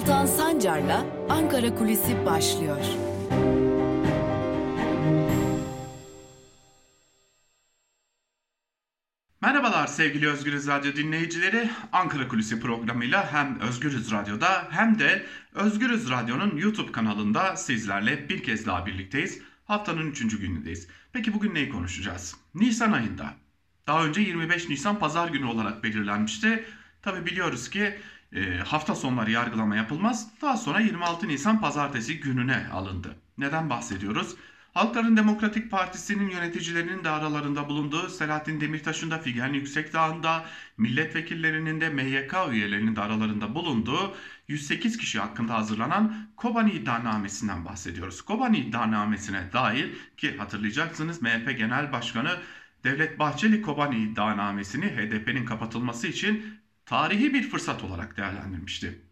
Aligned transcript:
Altan 0.00 0.26
Sancar'la 0.26 1.06
Ankara 1.28 1.74
Kulisi 1.74 2.26
başlıyor. 2.26 2.84
Merhabalar 9.40 9.86
sevgili 9.86 10.28
Özgürüz 10.28 10.68
Radyo 10.68 10.96
dinleyicileri. 10.96 11.70
Ankara 11.92 12.28
Kulisi 12.28 12.60
programıyla 12.60 13.32
hem 13.32 13.60
Özgürüz 13.60 14.12
Radyo'da 14.12 14.68
hem 14.70 14.98
de 14.98 15.26
Özgürüz 15.54 16.10
Radyo'nun 16.10 16.56
YouTube 16.56 16.92
kanalında 16.92 17.56
sizlerle 17.56 18.28
bir 18.28 18.42
kez 18.42 18.66
daha 18.66 18.86
birlikteyiz. 18.86 19.42
Haftanın 19.64 20.10
3. 20.10 20.38
günündeyiz. 20.38 20.88
Peki 21.12 21.34
bugün 21.34 21.54
neyi 21.54 21.68
konuşacağız? 21.68 22.36
Nisan 22.54 22.92
ayında. 22.92 23.34
Daha 23.86 24.06
önce 24.06 24.20
25 24.20 24.68
Nisan 24.68 24.98
pazar 24.98 25.28
günü 25.28 25.44
olarak 25.44 25.84
belirlenmişti. 25.84 26.64
Tabi 27.02 27.26
biliyoruz 27.26 27.70
ki 27.70 28.00
e, 28.32 28.58
hafta 28.58 28.94
sonları 28.94 29.30
yargılama 29.30 29.76
yapılmaz. 29.76 30.28
Daha 30.42 30.56
sonra 30.56 30.80
26 30.80 31.28
Nisan 31.28 31.60
pazartesi 31.60 32.20
gününe 32.20 32.66
alındı. 32.72 33.16
Neden 33.38 33.70
bahsediyoruz? 33.70 34.36
Halkların 34.74 35.16
Demokratik 35.16 35.70
Partisi'nin 35.70 36.30
yöneticilerinin 36.30 37.04
de 37.04 37.08
aralarında 37.08 37.68
bulunduğu 37.68 38.08
Selahattin 38.08 38.60
Demirtaş'ın 38.60 39.10
da 39.10 39.18
Figen 39.18 39.52
Yüksekdağ'ın 39.52 40.22
da 40.22 40.44
milletvekillerinin 40.78 41.80
de 41.80 41.88
MYK 41.88 42.34
üyelerinin 42.50 42.96
de 42.96 43.00
aralarında 43.00 43.54
bulunduğu 43.54 44.14
108 44.48 44.96
kişi 44.96 45.18
hakkında 45.18 45.54
hazırlanan 45.54 46.28
Kobani 46.36 46.72
iddianamesinden 46.72 47.64
bahsediyoruz. 47.64 48.22
Kobani 48.22 48.58
iddianamesine 48.58 49.52
dair 49.52 49.90
ki 50.16 50.36
hatırlayacaksınız 50.36 51.22
MHP 51.22 51.58
Genel 51.58 51.92
Başkanı 51.92 52.36
Devlet 52.84 53.18
Bahçeli 53.18 53.62
Kobani 53.62 53.98
iddianamesini 53.98 54.86
HDP'nin 54.86 55.44
kapatılması 55.44 56.06
için 56.06 56.59
tarihi 56.90 57.34
bir 57.34 57.50
fırsat 57.50 57.84
olarak 57.84 58.16
değerlendirmişti. 58.16 59.02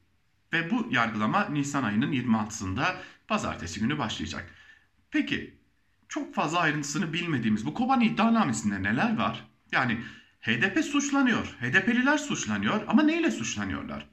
Ve 0.53 0.71
bu 0.71 0.89
yargılama 0.91 1.49
Nisan 1.49 1.83
ayının 1.83 2.13
26'sında 2.13 2.97
pazartesi 3.29 3.81
günü 3.81 3.99
başlayacak. 3.99 4.55
Peki 5.11 5.59
çok 6.09 6.35
fazla 6.35 6.59
ayrıntısını 6.59 7.13
bilmediğimiz 7.13 7.67
bu 7.67 7.75
Kobani 7.75 8.07
iddianamesinde 8.07 8.83
neler 8.83 9.17
var? 9.17 9.45
Yani 9.73 9.99
HDP 10.41 10.85
suçlanıyor, 10.85 11.47
HDP'liler 11.47 12.19
suçlanıyor 12.19 12.85
ama 12.87 13.03
neyle 13.03 13.31
suçlanıyorlar? 13.31 14.09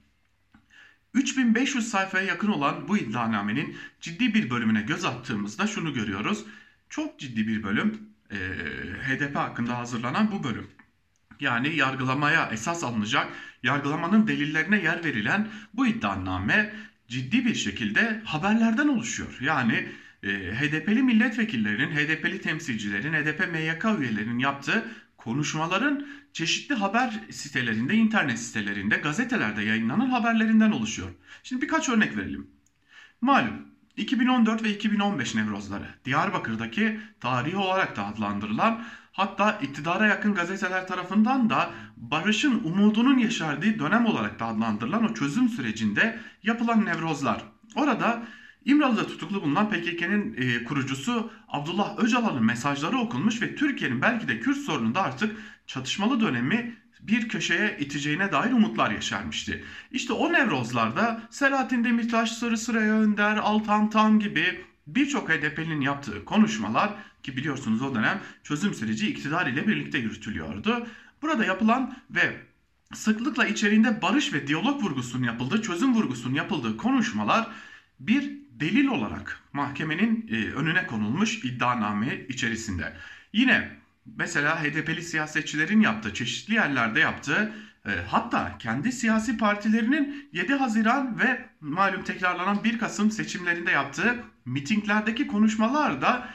3500 1.13 1.89
sayfaya 1.89 2.25
yakın 2.25 2.47
olan 2.47 2.87
bu 2.87 2.97
iddianamenin 2.97 3.77
ciddi 4.01 4.33
bir 4.33 4.49
bölümüne 4.49 4.81
göz 4.81 5.05
attığımızda 5.05 5.67
şunu 5.67 5.93
görüyoruz. 5.93 6.45
Çok 6.89 7.19
ciddi 7.19 7.47
bir 7.47 7.63
bölüm 7.63 8.09
e, 8.31 8.37
HDP 9.01 9.35
hakkında 9.35 9.77
hazırlanan 9.77 10.31
bu 10.31 10.43
bölüm. 10.43 10.67
Yani 11.39 11.75
yargılamaya 11.75 12.49
esas 12.51 12.83
alınacak, 12.83 13.27
yargılamanın 13.65 14.27
delillerine 14.27 14.81
yer 14.81 15.03
verilen 15.03 15.47
bu 15.73 15.87
iddianame 15.87 16.73
ciddi 17.07 17.45
bir 17.45 17.55
şekilde 17.55 18.21
haberlerden 18.25 18.87
oluşuyor. 18.87 19.37
Yani 19.41 19.85
e, 20.23 20.29
HDP'li 20.29 21.03
milletvekillerinin, 21.03 21.95
HDP'li 21.95 22.41
temsilcilerin, 22.41 23.13
HDP 23.13 23.39
MYK 23.53 23.99
üyelerinin 23.99 24.39
yaptığı 24.39 24.85
konuşmaların 25.17 26.07
çeşitli 26.33 26.75
haber 26.75 27.19
sitelerinde, 27.29 27.93
internet 27.93 28.39
sitelerinde, 28.39 28.95
gazetelerde 28.95 29.63
yayınlanan 29.63 30.09
haberlerinden 30.09 30.71
oluşuyor. 30.71 31.09
Şimdi 31.43 31.61
birkaç 31.61 31.89
örnek 31.89 32.17
verelim. 32.17 32.47
Malum 33.21 33.74
2014 33.97 34.63
ve 34.63 34.69
2015 34.69 35.35
Nevrozları 35.35 35.87
Diyarbakır'daki 36.05 36.99
tarihi 37.19 37.57
olarak 37.57 37.95
da 37.95 38.07
adlandırılan 38.07 38.83
hatta 39.11 39.51
iktidara 39.51 40.05
yakın 40.07 40.33
gazeteler 40.33 40.87
tarafından 40.87 41.49
da 41.49 41.69
barışın 41.97 42.61
umudunun 42.63 43.17
yaşardığı 43.17 43.79
dönem 43.79 44.05
olarak 44.05 44.39
da 44.39 44.45
adlandırılan 44.45 45.03
o 45.03 45.13
çözüm 45.13 45.49
sürecinde 45.49 46.19
yapılan 46.43 46.85
Nevrozlar. 46.85 47.43
Orada 47.75 48.23
İmralı'da 48.65 49.07
tutuklu 49.07 49.41
bulunan 49.41 49.69
PKK'nın 49.69 50.35
e, 50.37 50.63
kurucusu 50.63 51.31
Abdullah 51.47 51.99
Öcalan'ın 51.99 52.45
mesajları 52.45 52.97
okunmuş 52.97 53.41
ve 53.41 53.55
Türkiye'nin 53.55 54.01
belki 54.01 54.27
de 54.27 54.39
Kürt 54.39 54.57
sorununda 54.57 55.01
artık 55.03 55.35
çatışmalı 55.67 56.19
dönemi 56.19 56.75
bir 57.07 57.29
köşeye 57.29 57.77
iteceğine 57.79 58.31
dair 58.31 58.51
umutlar 58.51 58.91
yaşarmıştı. 58.91 59.61
İşte 59.91 60.13
o 60.13 60.33
Nevrozlarda 60.33 61.21
Selahattin 61.29 61.83
Demirtaş, 61.83 62.31
Sarı 62.31 62.57
Sıraya 62.57 62.93
Önder, 62.93 63.37
Altan 63.37 63.89
Tan 63.89 64.19
gibi 64.19 64.65
birçok 64.87 65.29
HDP'nin 65.29 65.81
yaptığı 65.81 66.25
konuşmalar 66.25 66.93
ki 67.23 67.37
biliyorsunuz 67.37 67.81
o 67.81 67.95
dönem 67.95 68.19
çözüm 68.43 68.73
süreci 68.73 69.07
iktidar 69.07 69.47
ile 69.47 69.67
birlikte 69.67 69.97
yürütülüyordu. 69.97 70.87
Burada 71.21 71.45
yapılan 71.45 71.97
ve 72.09 72.35
sıklıkla 72.93 73.45
içeriğinde 73.45 74.01
barış 74.01 74.33
ve 74.33 74.47
diyalog 74.47 74.83
vurgusunun 74.83 75.23
yapıldığı, 75.23 75.61
çözüm 75.61 75.95
vurgusunun 75.95 76.35
yapıldığı 76.35 76.77
konuşmalar 76.77 77.47
bir 77.99 78.31
delil 78.59 78.87
olarak 78.87 79.43
mahkemenin 79.53 80.27
e, 80.31 80.51
önüne 80.53 80.87
konulmuş 80.87 81.45
iddianame 81.45 82.25
içerisinde. 82.29 82.93
Yine 83.33 83.71
mesela 84.05 84.63
HDP'li 84.63 85.01
siyasetçilerin 85.01 85.81
yaptığı, 85.81 86.13
çeşitli 86.13 86.53
yerlerde 86.53 86.99
yaptığı 86.99 87.53
e, 87.85 87.91
hatta 88.07 88.57
kendi 88.57 88.91
siyasi 88.91 89.37
partilerinin 89.37 90.29
7 90.33 90.53
Haziran 90.53 91.19
ve 91.19 91.45
malum 91.61 92.03
tekrarlanan 92.03 92.63
1 92.63 92.79
Kasım 92.79 93.11
seçimlerinde 93.11 93.71
yaptığı 93.71 94.15
mitinglerdeki 94.45 95.27
konuşmalar 95.27 96.01
da 96.01 96.29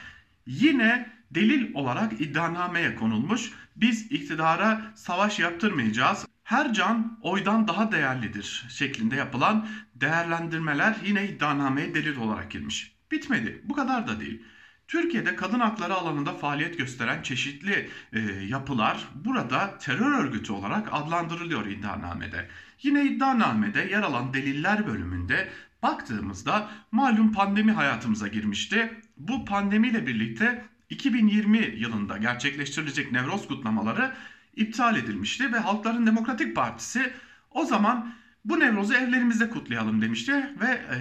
yine 0.45 1.09
delil 1.31 1.73
olarak 1.73 2.21
iddianameye 2.21 2.95
konulmuş. 2.95 3.51
Biz 3.75 4.11
iktidara 4.11 4.81
savaş 4.95 5.39
yaptırmayacağız. 5.39 6.25
Her 6.43 6.73
can 6.73 7.19
oydan 7.21 7.67
daha 7.67 7.91
değerlidir 7.91 8.65
şeklinde 8.69 9.15
yapılan 9.15 9.67
değerlendirmeler 9.95 10.95
yine 11.05 11.27
iddianameye 11.27 11.95
delil 11.95 12.17
olarak 12.17 12.51
girmiş. 12.51 12.95
Bitmedi. 13.11 13.61
Bu 13.63 13.73
kadar 13.73 14.07
da 14.07 14.19
değil. 14.19 14.43
Türkiye'de 14.91 15.35
kadın 15.35 15.59
hakları 15.59 15.93
alanında 15.93 16.33
faaliyet 16.33 16.77
gösteren 16.77 17.21
çeşitli 17.21 17.89
e, 18.13 18.19
yapılar 18.47 19.07
burada 19.15 19.77
terör 19.77 20.19
örgütü 20.19 20.53
olarak 20.53 20.87
adlandırılıyor 20.91 21.65
iddianamede. 21.65 22.47
Yine 22.81 23.03
iddianamede 23.03 23.79
yer 23.79 24.01
alan 24.01 24.33
deliller 24.33 24.87
bölümünde 24.87 25.49
baktığımızda 25.83 26.69
malum 26.91 27.33
pandemi 27.33 27.71
hayatımıza 27.71 28.27
girmişti. 28.27 29.01
Bu 29.17 29.45
pandemiyle 29.45 30.07
birlikte 30.07 30.65
2020 30.89 31.57
yılında 31.57 32.17
gerçekleştirilecek 32.17 33.11
Nevroz 33.11 33.47
kutlamaları 33.47 34.11
iptal 34.55 34.95
edilmişti 34.97 35.53
ve 35.53 35.59
Halkların 35.59 36.07
Demokratik 36.07 36.55
Partisi 36.55 37.13
o 37.51 37.65
zaman 37.65 38.13
bu 38.45 38.59
Nevroz'u 38.59 38.93
evlerimizde 38.93 39.49
kutlayalım 39.49 40.01
demişti 40.01 40.33
ve 40.33 40.67
e, 40.67 40.97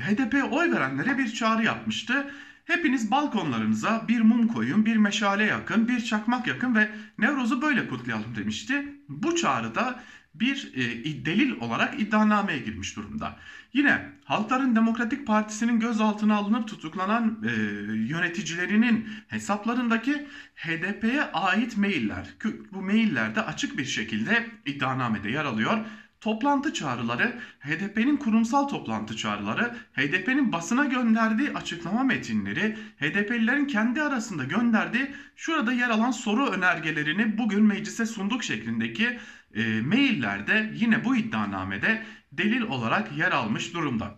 HDP'ye 0.00 0.44
oy 0.44 0.72
verenlere 0.72 1.18
bir 1.18 1.32
çağrı 1.34 1.64
yapmıştı. 1.64 2.26
Hepiniz 2.64 3.10
balkonlarınıza 3.10 4.04
bir 4.08 4.20
mum 4.20 4.48
koyun, 4.48 4.86
bir 4.86 4.96
meşale 4.96 5.44
yakın, 5.44 5.88
bir 5.88 6.04
çakmak 6.04 6.46
yakın 6.46 6.74
ve 6.74 6.90
Nevroz'u 7.18 7.62
böyle 7.62 7.88
kutlayalım 7.88 8.36
demişti. 8.36 8.84
Bu 9.08 9.36
çağrıda 9.36 10.00
bir 10.34 10.72
e, 10.74 11.24
delil 11.26 11.60
olarak 11.60 12.00
iddianameye 12.00 12.58
girmiş 12.58 12.96
durumda. 12.96 13.36
Yine 13.72 14.12
Halkların 14.24 14.76
Demokratik 14.76 15.26
Partisi'nin 15.26 15.80
gözaltına 15.80 16.36
alınıp 16.36 16.68
tutuklanan 16.68 17.44
e, 17.44 17.50
yöneticilerinin 17.96 19.08
hesaplarındaki 19.28 20.26
HDP'ye 20.54 21.22
ait 21.22 21.76
mailler. 21.76 22.34
Bu 22.72 22.82
maillerde 22.82 23.42
açık 23.42 23.78
bir 23.78 23.84
şekilde 23.84 24.46
iddianamede 24.66 25.30
yer 25.30 25.44
alıyor 25.44 25.78
toplantı 26.24 26.72
çağrıları, 26.72 27.40
HDP'nin 27.60 28.16
kurumsal 28.16 28.68
toplantı 28.68 29.16
çağrıları, 29.16 29.76
HDP'nin 29.92 30.52
basına 30.52 30.84
gönderdiği 30.84 31.50
açıklama 31.50 32.02
metinleri, 32.02 32.76
HDP'lilerin 33.00 33.64
kendi 33.64 34.02
arasında 34.02 34.44
gönderdiği 34.44 35.14
şurada 35.36 35.72
yer 35.72 35.90
alan 35.90 36.10
soru 36.10 36.46
önergelerini 36.46 37.38
bugün 37.38 37.62
meclise 37.62 38.06
sunduk 38.06 38.44
şeklindeki 38.44 39.18
e, 39.54 39.80
maillerde 39.80 40.72
yine 40.74 41.04
bu 41.04 41.16
iddianamede 41.16 42.02
delil 42.32 42.62
olarak 42.62 43.18
yer 43.18 43.32
almış 43.32 43.74
durumda. 43.74 44.14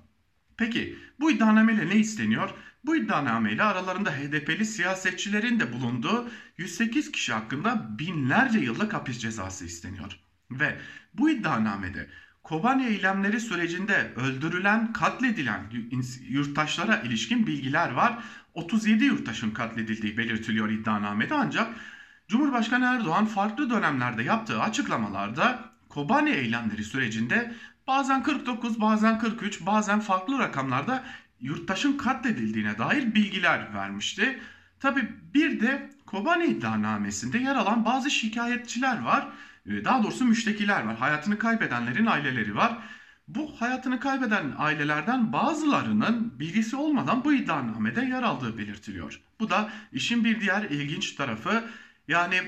Peki 0.56 0.99
bu 1.20 1.31
iddianameyle 1.31 1.88
ne 1.88 1.97
isteniyor? 1.97 2.50
Bu 2.85 2.97
iddianameyle 2.97 3.62
aralarında 3.62 4.11
HDP'li 4.11 4.64
siyasetçilerin 4.64 5.61
de 5.61 5.73
bulunduğu 5.73 6.31
108 6.59 7.12
kişi 7.12 7.32
hakkında 7.32 7.99
binlerce 7.99 8.59
yıllık 8.59 8.94
hapis 8.94 9.19
cezası 9.19 9.64
isteniyor. 9.64 10.25
Ve 10.51 10.79
bu 11.15 11.31
iddianamede 11.31 12.09
Kobani 12.43 12.87
eylemleri 12.87 13.41
sürecinde 13.41 14.13
öldürülen, 14.17 14.93
katledilen 14.93 15.61
yurttaşlara 16.29 16.97
ilişkin 16.97 17.47
bilgiler 17.47 17.91
var. 17.91 18.19
37 18.55 19.05
yurttaşın 19.05 19.51
katledildiği 19.51 20.17
belirtiliyor 20.19 20.71
iddianamede 20.71 21.35
ancak 21.35 21.69
Cumhurbaşkanı 22.29 22.85
Erdoğan 22.85 23.27
farklı 23.27 23.71
dönemlerde 23.71 24.23
yaptığı 24.23 24.61
açıklamalarda 24.61 25.71
Kobani 25.89 26.31
eylemleri 26.31 26.85
sürecinde 26.85 27.55
bazen 27.87 28.23
49, 28.23 28.81
bazen 28.81 29.19
43, 29.19 29.67
bazen 29.67 30.01
farklı 30.01 30.39
rakamlarda 30.39 31.05
yurttaşın 31.41 31.97
katledildiğine 31.97 32.79
dair 32.79 33.15
bilgiler 33.15 33.75
vermişti. 33.75 34.41
Tabi 34.81 35.09
bir 35.35 35.61
de 35.61 35.91
Kobani 36.06 36.47
iddianamesinde 36.47 37.38
yer 37.38 37.55
alan 37.56 37.85
bazı 37.85 38.11
şikayetçiler 38.11 39.03
var. 39.03 39.29
Ee, 39.67 39.85
daha 39.85 40.03
doğrusu 40.03 40.25
müştekiler 40.25 40.82
var. 40.85 40.97
Hayatını 40.97 41.38
kaybedenlerin 41.38 42.06
aileleri 42.06 42.56
var. 42.56 42.79
Bu 43.29 43.61
hayatını 43.61 44.00
kaybeden 44.00 44.55
ailelerden 44.58 45.32
bazılarının 45.32 46.38
bilgisi 46.38 46.76
olmadan 46.76 47.25
bu 47.25 47.32
iddianamede 47.35 48.00
yer 48.05 48.23
aldığı 48.23 48.58
belirtiliyor. 48.58 49.20
Bu 49.41 49.50
da 49.50 49.70
işin 49.93 50.25
bir 50.25 50.41
diğer 50.41 50.62
ilginç 50.62 51.12
tarafı 51.14 51.64
yani 52.09 52.43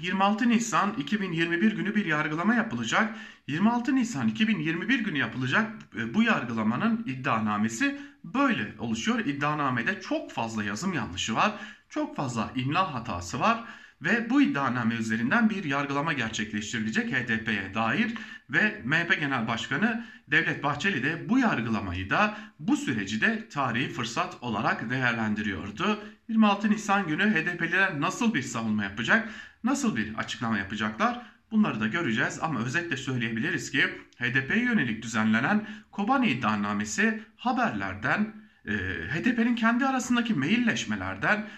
26 0.00 0.48
Nisan 0.48 0.92
2021 0.98 1.72
günü 1.72 1.94
bir 1.94 2.06
yargılama 2.06 2.54
yapılacak. 2.54 3.14
26 3.46 3.94
Nisan 3.94 4.28
2021 4.28 5.00
günü 5.00 5.18
yapılacak 5.18 5.72
e, 5.96 6.14
bu 6.14 6.22
yargılamanın 6.22 7.04
iddianamesi 7.06 8.00
böyle 8.24 8.74
oluşuyor. 8.78 9.18
İddianamede 9.18 10.00
çok 10.00 10.32
fazla 10.32 10.64
yazım 10.64 10.92
yanlışı 10.92 11.34
var. 11.34 11.52
Çok 11.90 12.16
fazla 12.16 12.52
imla 12.54 12.94
hatası 12.94 13.40
var 13.40 13.64
ve 14.02 14.30
bu 14.30 14.42
iddianame 14.42 14.94
üzerinden 14.94 15.50
bir 15.50 15.64
yargılama 15.64 16.12
gerçekleştirilecek 16.12 17.12
HDP'ye 17.12 17.74
dair 17.74 18.14
ve 18.50 18.82
MHP 18.84 19.20
Genel 19.20 19.48
Başkanı 19.48 20.04
Devlet 20.28 20.62
Bahçeli 20.62 21.02
de 21.02 21.28
bu 21.28 21.38
yargılamayı 21.38 22.10
da 22.10 22.36
bu 22.58 22.76
süreci 22.76 23.20
de 23.20 23.48
tarihi 23.48 23.88
fırsat 23.88 24.36
olarak 24.40 24.90
değerlendiriyordu. 24.90 26.04
26 26.28 26.70
Nisan 26.70 27.06
günü 27.08 27.34
HDP'liler 27.34 28.00
nasıl 28.00 28.34
bir 28.34 28.42
savunma 28.42 28.84
yapacak, 28.84 29.28
nasıl 29.64 29.96
bir 29.96 30.14
açıklama 30.14 30.58
yapacaklar 30.58 31.22
bunları 31.50 31.80
da 31.80 31.86
göreceğiz 31.86 32.38
ama 32.42 32.60
özetle 32.60 32.96
söyleyebiliriz 32.96 33.70
ki 33.70 33.84
HDP'ye 34.16 34.64
yönelik 34.64 35.02
düzenlenen 35.02 35.66
Kobani 35.90 36.28
iddianamesi 36.30 37.22
haberlerden, 37.36 38.34
e, 38.66 38.72
HDP'nin 39.08 39.54
kendi 39.54 39.86
arasındaki 39.86 40.34
mailleşmelerden, 40.34 41.48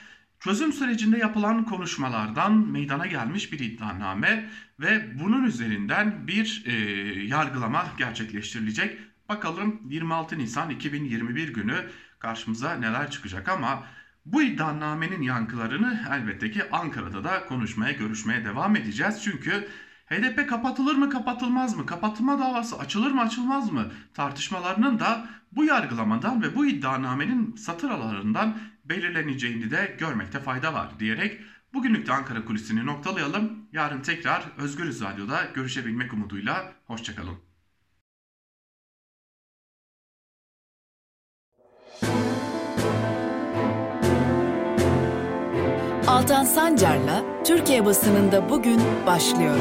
Çözüm 0.45 0.73
sürecinde 0.73 1.19
yapılan 1.19 1.65
konuşmalardan 1.65 2.53
meydana 2.53 3.07
gelmiş 3.07 3.53
bir 3.53 3.59
iddianame 3.59 4.49
ve 4.81 5.21
bunun 5.21 5.45
üzerinden 5.45 6.27
bir 6.27 6.65
e, 6.67 6.73
yargılama 7.27 7.87
gerçekleştirilecek. 7.99 8.99
Bakalım 9.29 9.81
26 9.89 10.39
Nisan 10.39 10.71
2021 10.71 11.55
günü 11.55 11.77
karşımıza 12.19 12.75
neler 12.75 13.11
çıkacak 13.11 13.49
ama 13.49 13.85
bu 14.27 14.43
iddianamenin 14.43 15.23
yankılarını 15.23 16.07
elbette 16.13 16.51
ki 16.51 16.63
Ankara'da 16.73 17.25
da 17.25 17.47
konuşmaya, 17.47 17.93
görüşmeye 17.93 18.45
devam 18.45 18.77
edeceğiz. 18.77 19.23
Çünkü 19.25 19.69
HDP 20.07 20.49
kapatılır 20.49 20.95
mı 20.95 21.11
kapatılmaz 21.11 21.77
mı? 21.77 21.87
Kapatılma 21.87 22.39
davası 22.39 22.79
açılır 22.79 23.11
mı 23.11 23.21
açılmaz 23.21 23.73
mı? 23.73 23.91
Tartışmalarının 24.15 24.99
da 24.99 25.29
bu 25.53 25.65
yargılamadan 25.65 26.43
ve 26.43 26.57
bu 26.57 26.67
iddianamenin 26.67 27.57
satır 27.57 27.91
aralarından 27.91 28.57
belirleneceğini 28.85 29.71
de 29.71 29.97
görmekte 29.99 30.41
fayda 30.41 30.75
var 30.75 30.99
diyerek 30.99 31.41
bugünlük 31.75 32.07
de 32.07 32.13
Ankara 32.13 32.45
Kulisi'ni 32.45 32.87
noktalayalım. 32.87 33.69
Yarın 33.73 34.03
tekrar 34.03 34.45
Özgürüz 34.59 35.03
Radyo'da 35.03 35.45
görüşebilmek 35.55 36.13
umuduyla. 36.13 36.73
Hoşçakalın. 36.85 37.39
Altan 46.07 46.45
Sancar'la 46.45 47.43
Türkiye 47.45 47.85
basınında 47.85 48.49
bugün 48.49 48.81
başlıyor. 49.07 49.61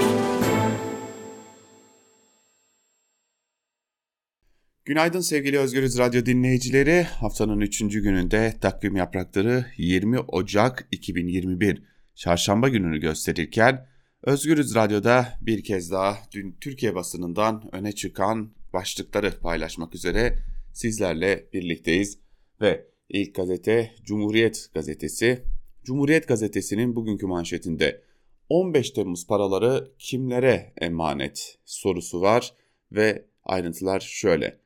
Günaydın 4.85 5.19
sevgili 5.19 5.59
Özgürüz 5.59 5.97
Radyo 5.97 6.25
dinleyicileri. 6.25 7.03
Haftanın 7.03 7.59
3. 7.59 7.79
gününde 7.79 8.53
takvim 8.61 8.95
yaprakları 8.95 9.65
20 9.77 10.19
Ocak 10.19 10.87
2021 10.91 11.83
Çarşamba 12.15 12.69
gününü 12.69 12.99
gösterirken 12.99 13.87
Özgürüz 14.23 14.75
Radyo'da 14.75 15.27
bir 15.41 15.63
kez 15.63 15.91
daha 15.91 16.17
dün 16.31 16.57
Türkiye 16.61 16.95
basınından 16.95 17.69
öne 17.75 17.91
çıkan 17.91 18.53
başlıkları 18.73 19.39
paylaşmak 19.39 19.95
üzere 19.95 20.37
sizlerle 20.73 21.49
birlikteyiz. 21.53 22.19
Ve 22.61 22.87
ilk 23.09 23.35
gazete 23.35 23.91
Cumhuriyet 24.03 24.69
Gazetesi. 24.73 25.43
Cumhuriyet 25.83 26.27
Gazetesi'nin 26.27 26.95
bugünkü 26.95 27.25
manşetinde 27.25 28.01
15 28.49 28.91
Temmuz 28.91 29.27
paraları 29.27 29.91
kimlere 29.99 30.73
emanet 30.81 31.59
sorusu 31.65 32.21
var 32.21 32.53
ve 32.91 33.25
ayrıntılar 33.43 33.99
şöyle. 33.99 34.61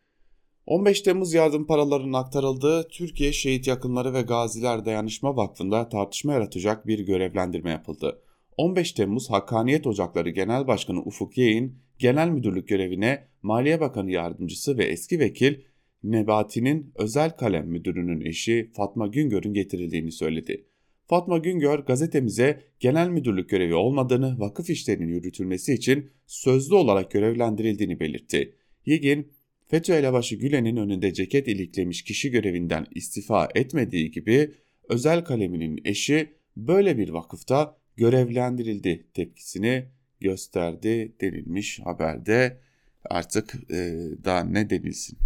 15 0.66 1.02
Temmuz 1.02 1.34
yardım 1.34 1.68
paralarının 1.68 2.14
aktarıldığı 2.14 2.88
Türkiye 2.88 3.34
Şehit 3.34 3.68
Yakınları 3.68 4.14
ve 4.14 4.22
Gaziler 4.22 4.86
Dayanışma 4.86 5.36
Vakfı'nda 5.36 5.90
tartışma 5.90 6.34
yaratacak 6.34 6.88
bir 6.88 7.00
görevlendirme 7.00 7.72
yapıldı. 7.72 8.22
15 8.58 8.92
Temmuz 8.92 9.30
Hakkaniyet 9.30 9.88
Ocakları 9.88 10.30
Genel 10.30 10.68
Başkanı 10.68 11.00
Ufuk 11.00 11.38
Yeğin, 11.38 11.76
Genel 12.00 12.30
Müdürlük 12.30 12.68
görevine 12.68 13.28
Maliye 13.42 13.80
Bakanı 13.80 14.12
Yardımcısı 14.12 14.78
ve 14.78 14.86
eski 14.86 15.20
vekil 15.20 15.56
Nebati'nin 16.04 16.92
özel 16.96 17.30
kalem 17.30 17.68
müdürünün 17.68 18.22
eşi 18.22 18.72
Fatma 18.76 19.08
Güngör'ün 19.08 19.54
getirildiğini 19.54 20.12
söyledi. 20.12 20.66
Fatma 21.08 21.38
Güngör 21.38 21.80
gazetemize 21.80 22.62
genel 22.80 23.10
müdürlük 23.10 23.50
görevi 23.50 23.76
olmadığını, 23.76 24.40
vakıf 24.40 24.70
işlerinin 24.70 25.08
yürütülmesi 25.08 25.74
için 25.74 26.10
sözlü 26.28 26.76
olarak 26.76 27.12
görevlendirildiğini 27.12 28.00
belirtti. 28.00 28.56
Yegin, 28.86 29.32
FETÖ 29.76 29.94
elebaşı 29.94 30.36
Gülen'in 30.36 30.78
önünde 30.78 31.14
ceket 31.14 31.48
iliklemiş 31.48 32.04
kişi 32.04 32.32
görevinden 32.32 32.88
istifa 32.92 33.50
etmediği 33.56 34.12
gibi 34.12 34.56
özel 34.90 35.24
kaleminin 35.24 35.82
eşi 35.86 36.38
böyle 36.58 36.98
bir 36.98 37.10
vakıfta 37.10 37.78
görevlendirildi 37.96 39.08
tepkisini 39.14 39.86
gösterdi 40.20 41.16
denilmiş 41.22 41.80
haberde 41.80 42.62
artık 43.10 43.72
e, 43.72 44.10
daha 44.24 44.44
ne 44.44 44.70
denilsin. 44.70 45.18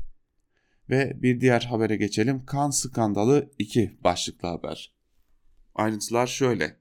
Ve 0.90 1.22
bir 1.22 1.42
diğer 1.42 1.62
habere 1.62 1.95
geçelim. 1.95 2.45
Kan 2.45 2.69
skandalı 2.69 3.52
2 3.60 3.92
başlıklı 4.04 4.48
haber. 4.48 4.94
Ayrıntılar 5.75 6.28
şöyle. 6.28 6.75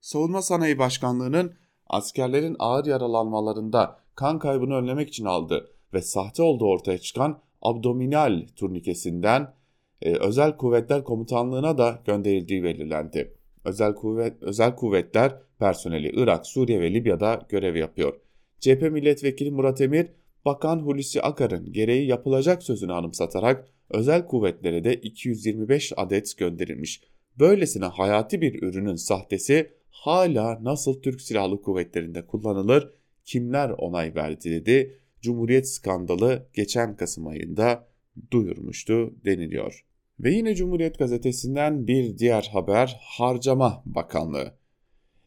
Savunma 0.00 0.42
Sanayi 0.42 0.78
Başkanlığı'nın 0.78 1.54
askerlerin 1.86 2.56
ağır 2.58 2.86
yaralanmalarında 2.86 4.00
kan 4.14 4.38
kaybını 4.38 4.74
önlemek 4.74 5.08
için 5.08 5.24
aldığı 5.24 5.75
ve 5.96 6.02
sahte 6.02 6.42
olduğu 6.42 6.66
ortaya 6.66 6.98
çıkan 6.98 7.40
abdominal 7.62 8.46
turnikesinden 8.56 9.54
e, 10.02 10.14
Özel 10.16 10.56
Kuvvetler 10.56 11.04
Komutanlığı'na 11.04 11.78
da 11.78 12.02
gönderildiği 12.06 12.62
belirlendi. 12.62 13.34
Özel, 13.64 13.94
kuvvet, 13.94 14.42
özel 14.42 14.76
kuvvetler 14.76 15.32
personeli 15.58 16.12
Irak, 16.14 16.46
Suriye 16.46 16.80
ve 16.80 16.94
Libya'da 16.94 17.46
görev 17.48 17.76
yapıyor. 17.76 18.20
CHP 18.60 18.82
milletvekili 18.82 19.50
Murat 19.50 19.80
Emir, 19.80 20.06
Bakan 20.44 20.78
Hulusi 20.78 21.22
Akar'ın 21.22 21.72
gereği 21.72 22.06
yapılacak 22.06 22.62
sözünü 22.62 22.92
anımsatarak 22.92 23.68
özel 23.90 24.26
kuvvetlere 24.26 24.84
de 24.84 24.94
225 24.94 25.92
adet 25.96 26.38
gönderilmiş. 26.38 27.00
Böylesine 27.38 27.84
hayati 27.84 28.40
bir 28.40 28.62
ürünün 28.62 28.94
sahtesi 28.94 29.70
hala 29.90 30.64
nasıl 30.64 31.02
Türk 31.02 31.20
Silahlı 31.20 31.62
Kuvvetleri'nde 31.62 32.26
kullanılır, 32.26 32.90
kimler 33.24 33.70
onay 33.70 34.14
verdi 34.14 34.50
dedi. 34.50 35.00
Cumhuriyet 35.26 35.68
skandalı 35.68 36.46
geçen 36.54 36.96
Kasım 36.96 37.26
ayında 37.26 37.88
duyurmuştu 38.30 39.14
deniliyor. 39.24 39.84
Ve 40.20 40.30
yine 40.30 40.54
Cumhuriyet 40.54 40.98
gazetesinden 40.98 41.86
bir 41.86 42.18
diğer 42.18 42.50
haber 42.52 43.00
Harcama 43.02 43.82
Bakanlığı. 43.86 44.54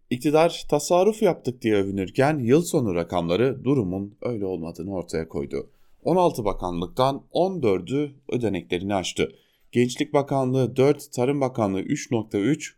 İktidar 0.10 0.66
tasarruf 0.70 1.22
yaptık 1.22 1.62
diye 1.62 1.76
övünürken 1.76 2.40
yıl 2.40 2.62
sonu 2.62 2.96
rakamları 2.96 3.64
durumun 3.64 4.18
öyle 4.22 4.46
olmadığını 4.46 4.96
ortaya 4.96 5.28
koydu. 5.28 5.70
16 6.04 6.46
bakanlıktan 6.46 7.24
14'ü 7.34 8.12
ödeneklerini 8.30 8.96
aştı. 8.96 9.32
Gençlik 9.72 10.14
Bakanlığı 10.14 10.76
4, 10.76 11.12
Tarım 11.14 11.42
Bakanlığı 11.42 11.82
3.3, 11.82 12.72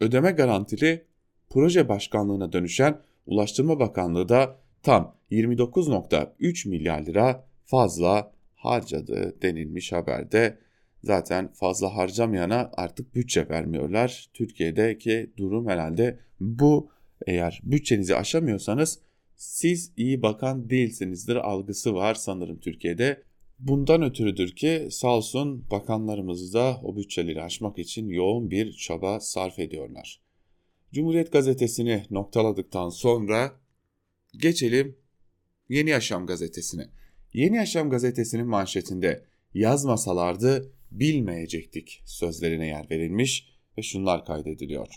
ödeme 0.00 0.30
garantili 0.30 1.04
proje 1.50 1.88
başkanlığına 1.88 2.52
dönüşen 2.52 3.00
Ulaştırma 3.26 3.80
Bakanlığı 3.80 4.28
da 4.28 4.63
tam 4.84 5.16
29.3 5.30 6.68
milyar 6.68 7.06
lira 7.06 7.46
fazla 7.64 8.32
harcadı 8.54 9.36
denilmiş 9.42 9.92
haberde. 9.92 10.58
Zaten 11.02 11.52
fazla 11.52 11.96
harcamayana 11.96 12.70
artık 12.76 13.14
bütçe 13.14 13.48
vermiyorlar. 13.48 14.28
Türkiye'deki 14.34 15.32
durum 15.36 15.68
herhalde 15.68 16.18
bu. 16.40 16.90
Eğer 17.26 17.60
bütçenizi 17.64 18.16
aşamıyorsanız 18.16 18.98
siz 19.36 19.92
iyi 19.96 20.22
bakan 20.22 20.70
değilsinizdir 20.70 21.36
algısı 21.36 21.94
var 21.94 22.14
sanırım 22.14 22.58
Türkiye'de. 22.60 23.22
Bundan 23.58 24.02
ötürüdür 24.02 24.56
ki 24.56 24.88
sağ 24.90 25.16
olsun 25.16 25.70
bakanlarımız 25.70 26.54
da 26.54 26.80
o 26.82 26.96
bütçeleri 26.96 27.42
aşmak 27.42 27.78
için 27.78 28.08
yoğun 28.08 28.50
bir 28.50 28.72
çaba 28.72 29.20
sarf 29.20 29.58
ediyorlar. 29.58 30.20
Cumhuriyet 30.92 31.32
gazetesini 31.32 32.02
noktaladıktan 32.10 32.88
sonra 32.88 33.52
geçelim 34.38 34.96
Yeni 35.68 35.90
Yaşam 35.90 36.26
gazetesine. 36.26 36.88
Yeni 37.32 37.56
Yaşam 37.56 37.90
gazetesinin 37.90 38.46
manşetinde 38.46 39.24
yazmasalardı 39.54 40.72
bilmeyecektik 40.90 42.02
sözlerine 42.06 42.66
yer 42.66 42.90
verilmiş 42.90 43.48
ve 43.78 43.82
şunlar 43.82 44.24
kaydediliyor. 44.24 44.88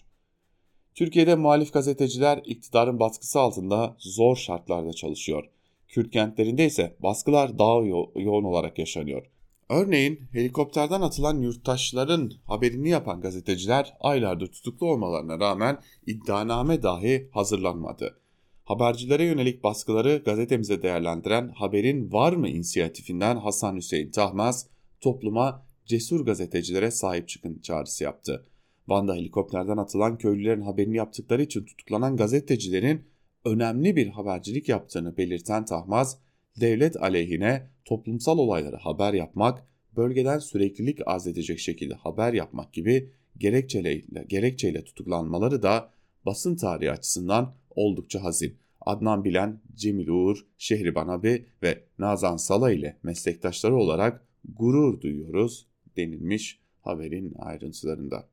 Türkiye'de 0.96 1.36
muhalif 1.36 1.74
gazeteciler 1.74 2.42
iktidarın 2.46 3.00
baskısı 3.00 3.40
altında 3.40 3.96
zor 4.00 4.36
şartlarda 4.36 4.94
çalışıyor. 4.94 5.44
Kürt 5.88 6.12
kentlerinde 6.12 6.66
ise 6.66 6.96
baskılar 7.00 7.60
daha 7.60 7.82
yo- 7.82 8.12
yoğun 8.16 8.44
olarak 8.44 8.80
yaşanıyor. 8.80 9.26
Örneğin 9.70 10.20
helikopterden 10.32 11.02
atılan 11.02 11.42
yurttaşların 11.42 12.32
haberini 12.46 12.90
yapan 12.90 13.22
gazeteciler 13.22 13.94
aylardır 14.00 14.48
tutuklu 14.48 14.92
olmalarına 14.92 15.40
rağmen 15.40 15.78
iddianame 16.06 16.84
dahi 16.84 17.30
hazırlanmadı. 17.32 18.20
Habercilere 18.68 19.24
yönelik 19.24 19.64
baskıları 19.64 20.22
gazetemize 20.26 20.82
değerlendiren 20.82 21.48
Haberin 21.48 22.12
Var 22.12 22.34
mı 22.34 22.50
inisiyatifinden 22.50 23.38
Hasan 23.38 23.76
Hüseyin 23.76 24.12
Tahmaz 24.12 24.68
topluma 25.02 25.66
cesur 25.86 26.26
gazetecilere 26.26 26.92
sahip 26.92 27.28
çıkın 27.30 27.60
çağrısı 27.60 28.04
yaptı. 28.04 28.46
Van'da 28.88 29.16
helikopterden 29.16 29.78
atılan 29.78 30.18
köylülerin 30.18 30.62
haberini 30.62 30.98
yaptıkları 30.98 31.44
için 31.44 31.66
tutuklanan 31.66 32.18
gazetecilerin 32.18 33.02
önemli 33.46 33.96
bir 33.96 34.08
habercilik 34.08 34.70
yaptığını 34.70 35.18
belirten 35.18 35.66
Tahmaz, 35.66 36.18
devlet 36.62 36.98
aleyhine 36.98 37.68
toplumsal 37.86 38.38
olayları 38.38 38.78
haber 38.78 39.14
yapmak, 39.14 39.64
bölgeden 39.96 40.40
süreklilik 40.40 41.00
arz 41.06 41.28
edecek 41.28 41.60
şekilde 41.60 41.94
haber 41.94 42.34
yapmak 42.34 42.74
gibi 42.74 43.12
gerekçeyle, 43.38 44.04
gerekçeyle 44.28 44.84
tutuklanmaları 44.84 45.64
da 45.64 45.90
basın 46.26 46.56
tarihi 46.56 46.92
açısından 46.92 47.54
oldukça 47.78 48.24
hazin. 48.24 48.58
Adnan 48.82 49.24
Bilen, 49.24 49.62
Cemil 49.76 50.08
Uğur, 50.08 50.46
Şehriban 50.58 51.08
Abi 51.08 51.46
ve 51.64 51.84
Nazan 52.00 52.38
Sala 52.38 52.72
ile 52.72 52.98
meslektaşları 53.04 53.76
olarak 53.76 54.28
gurur 54.56 55.02
duyuyoruz 55.02 55.68
denilmiş 55.98 56.60
haberin 56.82 57.34
ayrıntılarında. 57.40 58.28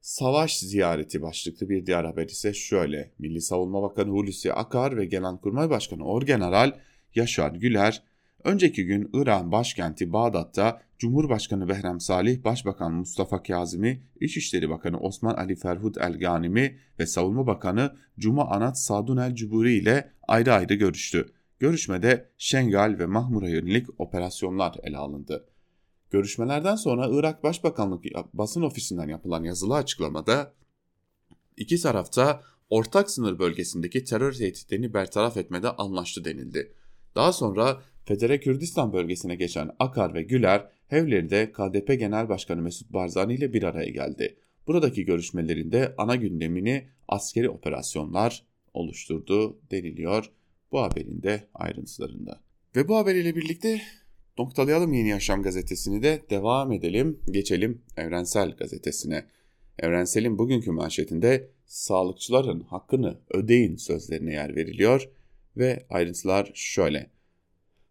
Savaş 0.00 0.58
ziyareti 0.58 1.22
başlıklı 1.22 1.68
bir 1.68 1.86
diğer 1.86 2.04
haber 2.04 2.28
ise 2.28 2.54
şöyle. 2.54 3.12
Milli 3.18 3.40
Savunma 3.40 3.82
Bakanı 3.82 4.10
Hulusi 4.10 4.52
Akar 4.52 4.96
ve 4.96 5.04
Genelkurmay 5.04 5.70
Başkanı 5.70 6.04
Orgeneral 6.04 6.72
Yaşar 7.14 7.50
Güler, 7.50 8.02
önceki 8.44 8.86
gün 8.86 9.10
İran 9.12 9.52
başkenti 9.52 10.12
Bağdat'ta 10.12 10.82
Cumhurbaşkanı 10.98 11.68
Behrem 11.68 12.00
Salih, 12.00 12.44
Başbakan 12.44 12.92
Mustafa 12.92 13.42
Kazimi, 13.42 14.02
İçişleri 14.20 14.70
Bakanı 14.70 15.00
Osman 15.00 15.34
Ali 15.34 15.56
Ferhud 15.56 15.94
El 15.94 16.18
Ganimi 16.18 16.78
ve 16.98 17.06
Savunma 17.06 17.46
Bakanı 17.46 17.96
Cuma 18.18 18.50
Anat 18.50 18.78
Sadun 18.78 19.16
El 19.16 19.34
Cuburi 19.34 19.74
ile 19.74 20.10
ayrı 20.28 20.52
ayrı 20.54 20.74
görüştü. 20.74 21.32
Görüşmede 21.58 22.30
Şengal 22.38 22.98
ve 22.98 23.06
Mahmur'a 23.06 23.48
yönelik 23.48 24.00
operasyonlar 24.00 24.76
ele 24.82 24.96
alındı. 24.96 25.48
Görüşmelerden 26.10 26.76
sonra 26.76 27.08
Irak 27.10 27.42
Başbakanlık 27.42 28.04
basın 28.34 28.62
ofisinden 28.62 29.08
yapılan 29.08 29.44
yazılı 29.44 29.74
açıklamada 29.74 30.52
iki 31.56 31.82
tarafta 31.82 32.42
ortak 32.70 33.10
sınır 33.10 33.38
bölgesindeki 33.38 34.04
terör 34.04 34.32
tehditlerini 34.32 34.94
bertaraf 34.94 35.36
etmede 35.36 35.70
anlaştı 35.70 36.24
denildi. 36.24 36.72
Daha 37.14 37.32
sonra 37.32 37.82
Federe 38.06 38.40
Kürdistan 38.40 38.92
bölgesine 38.92 39.34
geçen 39.34 39.70
Akar 39.78 40.14
ve 40.14 40.22
Güler, 40.22 40.68
Hevleri'de 40.88 41.52
KDP 41.52 41.98
Genel 41.98 42.28
Başkanı 42.28 42.62
Mesut 42.62 42.92
Barzani 42.92 43.34
ile 43.34 43.52
bir 43.52 43.62
araya 43.62 43.90
geldi. 43.90 44.36
Buradaki 44.66 45.04
görüşmelerinde 45.04 45.94
ana 45.98 46.16
gündemini 46.16 46.88
askeri 47.08 47.50
operasyonlar 47.50 48.46
oluşturdu 48.74 49.60
deniliyor 49.70 50.30
bu 50.72 50.80
haberin 50.82 51.22
de 51.22 51.48
ayrıntılarında. 51.54 52.40
Ve 52.76 52.88
bu 52.88 52.96
haberiyle 52.96 53.36
birlikte 53.36 53.82
noktalayalım 54.38 54.92
Yeni 54.92 55.08
Yaşam 55.08 55.42
gazetesini 55.42 56.02
de 56.02 56.22
devam 56.30 56.72
edelim. 56.72 57.20
Geçelim 57.30 57.82
Evrensel 57.96 58.56
gazetesine. 58.56 59.24
Evrensel'in 59.78 60.38
bugünkü 60.38 60.70
manşetinde 60.70 61.50
sağlıkçıların 61.66 62.60
hakkını 62.60 63.18
ödeyin 63.30 63.76
sözlerine 63.76 64.32
yer 64.32 64.56
veriliyor 64.56 65.08
ve 65.56 65.86
ayrıntılar 65.90 66.50
şöyle. 66.54 67.15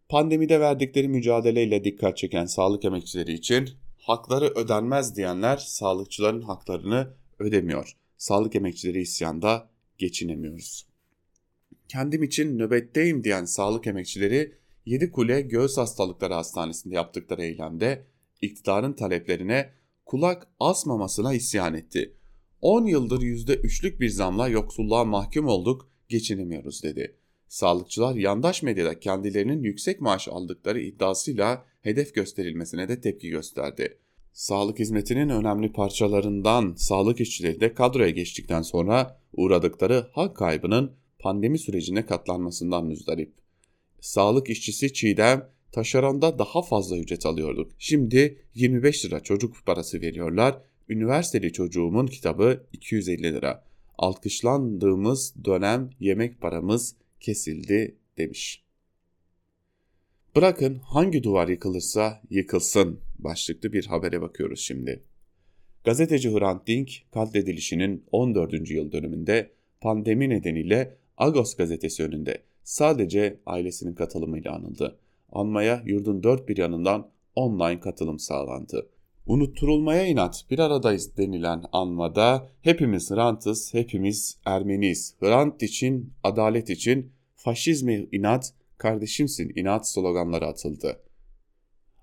Pandemide 0.08 0.60
verdikleri 0.60 1.08
mücadeleyle 1.08 1.84
dikkat 1.84 2.16
çeken 2.16 2.46
sağlık 2.46 2.84
emekçileri 2.84 3.32
için 3.32 3.68
hakları 3.98 4.44
ödenmez 4.46 5.16
diyenler 5.16 5.56
sağlıkçıların 5.56 6.42
haklarını 6.42 7.14
ödemiyor. 7.38 7.96
Sağlık 8.16 8.56
emekçileri 8.56 9.00
isyanda 9.00 9.70
geçinemiyoruz. 9.98 10.86
Kendim 11.88 12.22
için 12.22 12.58
nöbetteyim 12.58 13.24
diyen 13.24 13.44
sağlık 13.44 13.86
emekçileri 13.86 14.52
Yedikule 14.86 15.40
Göğüs 15.40 15.76
Hastalıkları 15.76 16.34
Hastanesi'nde 16.34 16.94
yaptıkları 16.94 17.42
eylemde 17.44 18.06
iktidarın 18.42 18.92
taleplerine 18.92 19.72
kulak 20.04 20.48
asmamasına 20.60 21.34
isyan 21.34 21.74
etti. 21.74 22.14
10 22.60 22.86
yıldır 22.86 23.20
%3'lük 23.20 24.00
bir 24.00 24.08
zamla 24.08 24.48
yoksulluğa 24.48 25.04
mahkum 25.04 25.46
olduk, 25.46 25.90
geçinemiyoruz 26.08 26.82
dedi. 26.82 27.16
Sağlıkçılar 27.48 28.14
yandaş 28.14 28.62
medyada 28.62 29.00
kendilerinin 29.00 29.62
yüksek 29.62 30.00
maaş 30.00 30.28
aldıkları 30.28 30.80
iddiasıyla 30.80 31.64
hedef 31.80 32.14
gösterilmesine 32.14 32.88
de 32.88 33.00
tepki 33.00 33.28
gösterdi. 33.28 33.98
Sağlık 34.32 34.78
hizmetinin 34.78 35.28
önemli 35.28 35.72
parçalarından 35.72 36.74
sağlık 36.76 37.20
işçileri 37.20 37.60
de 37.60 37.74
kadroya 37.74 38.10
geçtikten 38.10 38.62
sonra 38.62 39.20
uğradıkları 39.32 40.06
hak 40.12 40.36
kaybının 40.36 40.92
pandemi 41.18 41.58
sürecine 41.58 42.06
katlanmasından 42.06 42.86
müzdarip. 42.86 43.34
Sağlık 44.00 44.50
işçisi 44.50 44.92
Çiğdem, 44.92 45.48
taşeronda 45.72 46.38
daha 46.38 46.62
fazla 46.62 46.98
ücret 46.98 47.26
alıyorduk. 47.26 47.72
Şimdi 47.78 48.42
25 48.54 49.04
lira 49.04 49.20
çocuk 49.20 49.56
parası 49.66 50.00
veriyorlar. 50.00 50.62
Üniversiteli 50.88 51.52
çocuğumun 51.52 52.06
kitabı 52.06 52.66
250 52.72 53.22
lira. 53.22 53.64
Alkışlandığımız 53.98 55.34
dönem 55.44 55.90
yemek 56.00 56.40
paramız 56.40 56.96
kesildi 57.26 57.98
demiş. 58.18 58.64
Bırakın 60.36 60.78
hangi 60.84 61.22
duvar 61.22 61.48
yıkılırsa 61.48 62.22
yıkılsın 62.30 63.00
başlıklı 63.18 63.72
bir 63.72 63.86
habere 63.86 64.20
bakıyoruz 64.20 64.60
şimdi. 64.60 65.02
Gazeteci 65.84 66.34
Hrant 66.34 66.66
Dink 66.66 66.90
katledilişinin 67.12 68.04
14. 68.12 68.70
yıl 68.70 68.92
dönümünde 68.92 69.50
pandemi 69.80 70.28
nedeniyle 70.28 70.96
Agos 71.16 71.56
gazetesi 71.56 72.04
önünde 72.04 72.42
sadece 72.62 73.40
ailesinin 73.46 73.94
katılımıyla 73.94 74.54
anıldı. 74.54 74.98
Anmaya 75.32 75.82
yurdun 75.86 76.22
dört 76.22 76.48
bir 76.48 76.56
yanından 76.56 77.10
online 77.34 77.80
katılım 77.80 78.18
sağlandı. 78.18 78.90
Unutturulmaya 79.26 80.06
inat 80.06 80.44
bir 80.50 80.58
aradayız 80.58 81.16
denilen 81.16 81.62
anmada 81.72 82.48
hepimiz 82.62 83.10
Hrant'ız, 83.10 83.74
hepimiz 83.74 84.38
Ermeniyiz. 84.44 85.14
Hrant 85.20 85.62
için, 85.62 86.12
adalet 86.22 86.70
için, 86.70 87.15
faşizme 87.46 88.06
inat, 88.12 88.52
kardeşimsin 88.78 89.52
inat 89.56 89.88
sloganları 89.88 90.46
atıldı. 90.46 91.02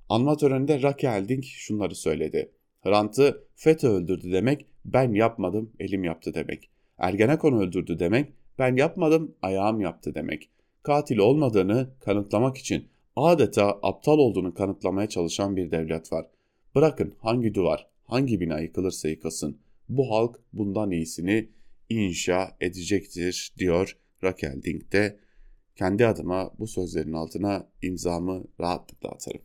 Anma 0.09 0.37
töreninde 0.37 0.81
Raquel 0.81 1.29
Dink 1.29 1.45
şunları 1.45 1.95
söyledi. 1.95 2.51
Hrant'ı 2.81 3.47
FETÖ 3.55 3.87
öldürdü 3.87 4.31
demek, 4.31 4.65
ben 4.85 5.13
yapmadım, 5.13 5.71
elim 5.79 6.03
yaptı 6.03 6.33
demek. 6.33 6.69
Ergenekon 6.97 7.53
öldürdü 7.53 7.99
demek, 7.99 8.33
ben 8.59 8.75
yapmadım, 8.75 9.35
ayağım 9.41 9.81
yaptı 9.81 10.15
demek. 10.15 10.49
Katil 10.83 11.17
olmadığını 11.17 11.89
kanıtlamak 11.99 12.57
için 12.57 12.87
adeta 13.15 13.79
aptal 13.81 14.17
olduğunu 14.17 14.53
kanıtlamaya 14.53 15.09
çalışan 15.09 15.55
bir 15.55 15.71
devlet 15.71 16.13
var. 16.13 16.25
Bırakın 16.75 17.15
hangi 17.19 17.53
duvar, 17.53 17.87
hangi 18.03 18.39
bina 18.39 18.59
yıkılırsa 18.59 19.09
yıkılsın. 19.09 19.59
Bu 19.89 20.11
halk 20.11 20.39
bundan 20.53 20.91
iyisini 20.91 21.49
inşa 21.89 22.57
edecektir 22.61 23.53
diyor 23.57 23.97
Raquel 24.23 24.63
Dink 24.63 24.91
de. 24.91 25.22
Kendi 25.75 26.07
adıma 26.07 26.51
bu 26.59 26.67
sözlerin 26.67 27.13
altına 27.13 27.67
imzamı 27.81 28.43
rahatlıkla 28.59 29.09
atarım. 29.09 29.41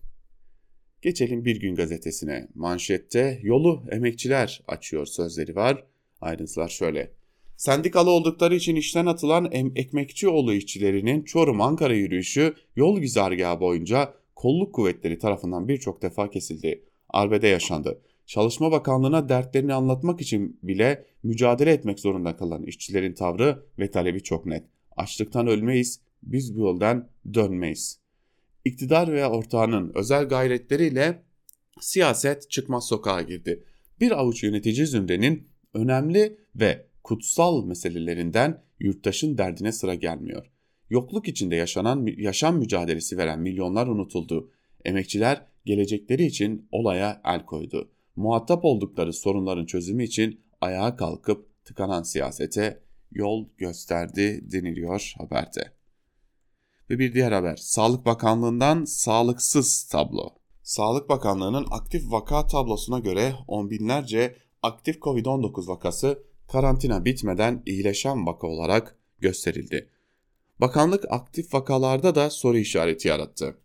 Geçelim 1.03 1.45
Bir 1.45 1.61
Gün 1.61 1.75
gazetesine. 1.75 2.49
Manşette 2.55 3.41
yolu 3.43 3.85
emekçiler 3.91 4.63
açıyor 4.69 5.07
sözleri 5.07 5.57
var. 5.57 5.85
Ayrıntılar 6.21 6.69
şöyle. 6.69 7.13
Sendikalı 7.57 8.11
oldukları 8.11 8.55
için 8.55 8.77
işten 8.77 9.07
atılan 9.07 9.51
ekmekçioğlu 9.53 10.55
işçilerinin 10.55 11.23
Çorum-Ankara 11.25 11.95
yürüyüşü 11.95 12.55
yol 12.77 13.01
güzergahı 13.01 13.61
boyunca 13.61 14.15
kolluk 14.35 14.75
kuvvetleri 14.75 15.19
tarafından 15.19 15.69
birçok 15.69 16.03
defa 16.03 16.31
kesildi. 16.31 16.85
Arbede 17.09 17.49
yaşandı. 17.49 18.01
Çalışma 18.27 18.73
Bakanlığı'na 18.73 19.29
dertlerini 19.29 19.75
anlatmak 19.75 20.21
için 20.21 20.59
bile 20.63 21.05
mücadele 21.23 21.73
etmek 21.73 22.01
zorunda 22.01 22.37
kalan 22.37 22.63
işçilerin 22.63 23.15
tavrı 23.15 23.63
ve 23.79 23.91
talebi 23.91 24.23
çok 24.23 24.47
net. 24.47 24.65
Açlıktan 24.97 25.47
ölmeyiz, 25.47 26.01
biz 26.23 26.57
bu 26.57 26.61
yoldan 26.61 27.09
dönmeyiz. 27.35 28.01
İktidar 28.65 29.13
veya 29.13 29.31
ortağının 29.31 29.93
özel 29.95 30.29
gayretleriyle 30.29 31.23
siyaset 31.81 32.51
çıkmaz 32.51 32.87
sokağa 32.89 33.23
girdi. 33.23 33.65
Bir 34.01 34.11
avuç 34.21 34.43
yönetici 34.43 34.87
zümrenin 34.87 35.49
önemli 35.75 36.39
ve 36.57 36.87
kutsal 37.05 37.65
meselelerinden 37.65 38.63
yurttaşın 38.81 39.39
derdine 39.39 39.73
sıra 39.73 39.95
gelmiyor. 39.95 40.47
Yokluk 40.91 41.29
içinde 41.29 41.57
yaşanan 41.57 42.07
yaşam 42.07 42.59
mücadelesi 42.59 43.17
veren 43.17 43.41
milyonlar 43.41 43.87
unutuldu. 43.87 44.51
Emekçiler 44.85 45.47
gelecekleri 45.65 46.25
için 46.25 46.69
olaya 46.73 47.21
el 47.25 47.45
koydu. 47.45 47.91
Muhatap 48.17 48.65
oldukları 48.65 49.13
sorunların 49.13 49.67
çözümü 49.67 50.05
için 50.05 50.41
ayağa 50.61 50.97
kalkıp 50.97 51.65
tıkanan 51.65 52.03
siyasete 52.03 52.81
yol 53.13 53.49
gösterdi 53.59 54.45
deniliyor 54.53 55.15
haberde. 55.19 55.78
Ve 56.91 56.99
bir 56.99 57.15
diğer 57.15 57.33
haber. 57.33 57.57
Sağlık 57.57 58.07
Bakanlığı'ndan 58.07 58.85
sağlıksız 58.85 59.85
tablo. 59.85 60.31
Sağlık 60.63 61.09
Bakanlığı'nın 61.09 61.67
aktif 61.71 62.11
vaka 62.11 62.47
tablosuna 62.47 62.99
göre 62.99 63.35
on 63.49 63.71
binlerce 63.71 64.37
aktif 64.63 64.97
COVID-19 64.97 65.69
vakası 65.69 66.23
karantina 66.49 67.05
bitmeden 67.05 67.63
iyileşen 67.67 68.27
vaka 68.27 68.47
olarak 68.47 68.99
gösterildi. 69.19 69.91
Bakanlık 70.61 71.05
aktif 71.11 71.55
vakalarda 71.55 72.15
da 72.15 72.31
soru 72.31 72.59
işareti 72.59 73.09
yarattı. 73.09 73.59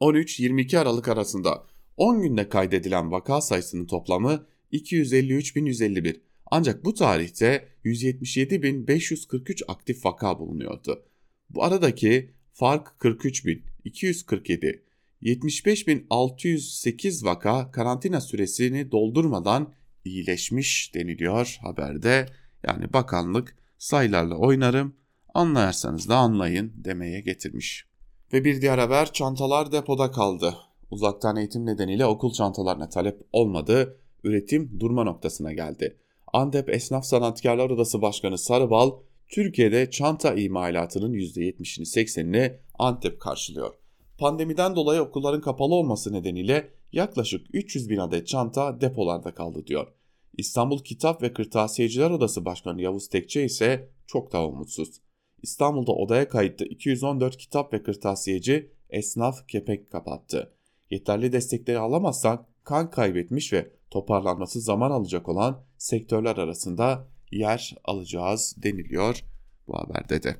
13-22 0.00 0.78
Aralık 0.78 1.08
arasında 1.08 1.64
10 1.96 2.22
günde 2.22 2.48
kaydedilen 2.48 3.12
vaka 3.12 3.40
sayısının 3.40 3.86
toplamı 3.86 4.46
253.151. 4.72 6.20
Ancak 6.50 6.84
bu 6.84 6.94
tarihte 6.94 7.68
177.543 7.84 9.64
aktif 9.68 10.04
vaka 10.04 10.38
bulunuyordu. 10.38 11.04
Bu 11.50 11.64
aradaki 11.64 12.34
fark 12.52 12.92
43.247. 13.00 14.80
75.608 15.22 17.24
vaka 17.24 17.70
karantina 17.70 18.20
süresini 18.20 18.92
doldurmadan 18.92 19.72
iyileşmiş 20.04 20.94
deniliyor 20.94 21.58
haberde. 21.62 22.26
Yani 22.66 22.92
bakanlık 22.92 23.56
sayılarla 23.78 24.36
oynarım 24.36 24.96
anlayarsanız 25.34 26.08
da 26.08 26.16
anlayın 26.16 26.72
demeye 26.76 27.20
getirmiş. 27.20 27.86
Ve 28.32 28.44
bir 28.44 28.60
diğer 28.60 28.78
haber 28.78 29.12
çantalar 29.12 29.72
depoda 29.72 30.10
kaldı. 30.10 30.54
Uzaktan 30.90 31.36
eğitim 31.36 31.66
nedeniyle 31.66 32.06
okul 32.06 32.32
çantalarına 32.32 32.88
talep 32.88 33.20
olmadı, 33.32 34.00
üretim 34.24 34.80
durma 34.80 35.04
noktasına 35.04 35.52
geldi. 35.52 35.96
Antep 36.32 36.68
Esnaf 36.68 37.04
Sanatkarlar 37.04 37.70
Odası 37.70 38.02
Başkanı 38.02 38.38
Sarıbal, 38.38 38.90
Türkiye'de 39.28 39.90
çanta 39.90 40.34
imalatının 40.34 41.12
%70'ini 41.12 41.84
80'ini 41.84 42.56
Antep 42.78 43.20
karşılıyor. 43.20 43.74
Pandemiden 44.18 44.76
dolayı 44.76 45.00
okulların 45.00 45.40
kapalı 45.40 45.74
olması 45.74 46.12
nedeniyle 46.12 46.70
yaklaşık 46.92 47.46
300 47.52 47.90
bin 47.90 47.98
adet 47.98 48.26
çanta 48.26 48.80
depolarda 48.80 49.34
kaldı 49.34 49.66
diyor. 49.66 49.92
İstanbul 50.36 50.78
Kitap 50.78 51.22
ve 51.22 51.32
Kırtasiyeciler 51.32 52.10
Odası 52.10 52.44
Başkanı 52.44 52.82
Yavuz 52.82 53.08
Tekçe 53.08 53.44
ise 53.44 53.88
çok 54.06 54.32
daha 54.32 54.46
umutsuz. 54.46 55.00
İstanbul'da 55.42 55.92
odaya 55.92 56.28
kayıtlı 56.28 56.66
214 56.66 57.36
kitap 57.36 57.72
ve 57.72 57.82
kırtasiyeci 57.82 58.70
esnaf 58.90 59.48
kepek 59.48 59.90
kapattı. 59.90 60.52
Yeterli 60.90 61.32
destekleri 61.32 61.78
alamazsak 61.78 62.64
kan 62.64 62.90
kaybetmiş 62.90 63.52
ve 63.52 63.70
toparlanması 63.90 64.60
zaman 64.60 64.90
alacak 64.90 65.28
olan 65.28 65.64
sektörler 65.78 66.36
arasında 66.36 67.08
yer 67.32 67.76
alacağız 67.84 68.54
deniliyor 68.62 69.24
bu 69.66 69.78
haberde 69.78 70.22
de. 70.22 70.36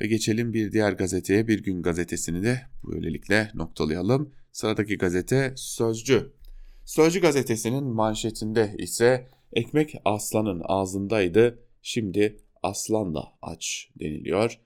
Ve 0.00 0.06
geçelim 0.06 0.52
bir 0.52 0.72
diğer 0.72 0.92
gazeteye 0.92 1.48
Bir 1.48 1.62
Gün 1.62 1.82
gazetesini 1.82 2.42
de 2.42 2.60
böylelikle 2.84 3.50
noktalayalım. 3.54 4.34
Sıradaki 4.52 4.98
gazete 4.98 5.52
Sözcü. 5.56 6.32
Sözcü 6.84 7.20
gazetesinin 7.20 7.84
manşetinde 7.84 8.74
ise 8.78 9.28
ekmek 9.52 9.94
aslanın 10.04 10.62
ağzındaydı 10.64 11.58
şimdi 11.82 12.36
aslan 12.62 13.14
da 13.14 13.24
aç 13.42 13.88
deniliyor. 14.00 14.58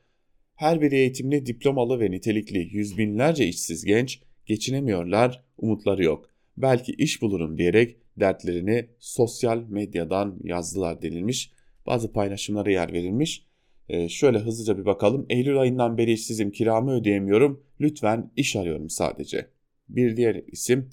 Her 0.55 0.81
bir 0.81 0.93
eğitimli, 0.93 1.47
diplomalı 1.47 2.00
ve 2.00 2.11
nitelikli 2.11 2.59
yüz 2.59 2.99
binlerce 2.99 3.47
işsiz 3.47 3.85
genç 3.85 4.23
geçinemiyorlar, 4.47 5.45
umutları 5.59 6.05
yok. 6.05 6.31
Belki 6.57 6.93
iş 6.93 7.23
bulurum 7.23 7.59
diyerek 7.59 7.97
dertlerini 8.21 8.88
sosyal 8.99 9.62
medyadan 9.69 10.38
yazdılar 10.45 11.02
denilmiş. 11.02 11.52
Bazı 11.87 12.12
paylaşımlara 12.12 12.71
yer 12.71 12.93
verilmiş. 12.93 13.47
Ee, 13.89 14.08
şöyle 14.08 14.39
hızlıca 14.39 14.78
bir 14.78 14.84
bakalım. 14.84 15.26
Eylül 15.30 15.58
ayından 15.60 15.99
beri 15.99 16.13
işsizim, 16.13 16.50
kiramı 16.50 16.93
ödeyemiyorum. 16.93 17.63
Lütfen 17.80 18.30
iş 18.36 18.56
arıyorum 18.56 18.91
sadece. 18.91 19.49
Bir 19.89 20.17
diğer 20.17 20.43
isim. 20.47 20.91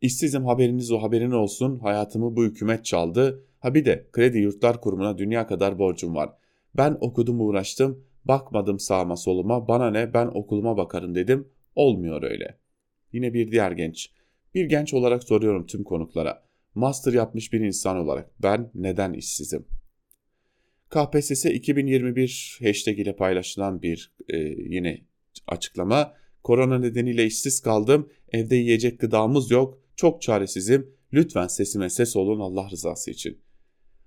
İşsizim 0.00 0.44
haberiniz 0.44 0.92
o 0.92 1.02
haberin 1.02 1.30
olsun. 1.30 1.78
Hayatımı 1.78 2.36
bu 2.36 2.44
hükümet 2.44 2.84
çaldı. 2.84 3.44
Ha 3.60 3.74
bir 3.74 3.84
de 3.84 4.06
Kredi 4.12 4.38
Yurtlar 4.38 4.80
Kurumu'na 4.80 5.18
dünya 5.18 5.46
kadar 5.46 5.78
borcum 5.78 6.14
var. 6.14 6.30
Ben 6.76 6.96
okudum 7.00 7.40
uğraştım. 7.40 8.04
Bakmadım 8.24 8.78
sağıma 8.78 9.16
soluma. 9.16 9.68
Bana 9.68 9.90
ne 9.90 10.14
ben 10.14 10.26
okuluma 10.26 10.76
bakarım 10.76 11.14
dedim. 11.14 11.48
Olmuyor 11.74 12.22
öyle. 12.22 12.58
Yine 13.12 13.34
bir 13.34 13.52
diğer 13.52 13.72
genç. 13.72 14.10
Bir 14.54 14.64
genç 14.64 14.94
olarak 14.94 15.24
soruyorum 15.24 15.66
tüm 15.66 15.84
konuklara. 15.84 16.42
Master 16.74 17.12
yapmış 17.12 17.52
bir 17.52 17.60
insan 17.60 17.96
olarak 17.96 18.42
ben 18.42 18.70
neden 18.74 19.12
işsizim? 19.12 19.66
KPSS 20.90 21.44
2021 21.44 22.58
hashtag 22.62 22.98
ile 22.98 23.16
paylaşılan 23.16 23.82
bir 23.82 24.14
e, 24.28 24.36
yine 24.58 25.00
açıklama. 25.46 26.14
Korona 26.42 26.78
nedeniyle 26.78 27.26
işsiz 27.26 27.60
kaldım. 27.60 28.08
Evde 28.32 28.56
yiyecek 28.56 29.00
gıdamız 29.00 29.50
yok. 29.50 29.78
Çok 29.96 30.22
çaresizim. 30.22 30.94
Lütfen 31.12 31.46
sesime 31.46 31.90
ses 31.90 32.16
olun 32.16 32.40
Allah 32.40 32.70
rızası 32.70 33.10
için. 33.10 33.38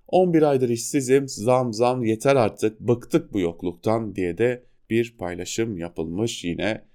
11 0.07 0.41
aydır 0.41 0.69
işsizim. 0.69 1.27
Zam 1.27 1.73
zam 1.73 2.03
yeter 2.03 2.35
artık. 2.35 2.79
Bıktık 2.79 3.33
bu 3.33 3.39
yokluktan 3.39 4.15
diye 4.15 4.37
de 4.37 4.65
bir 4.89 5.17
paylaşım 5.17 5.77
yapılmış 5.77 6.43
yine. 6.43 6.85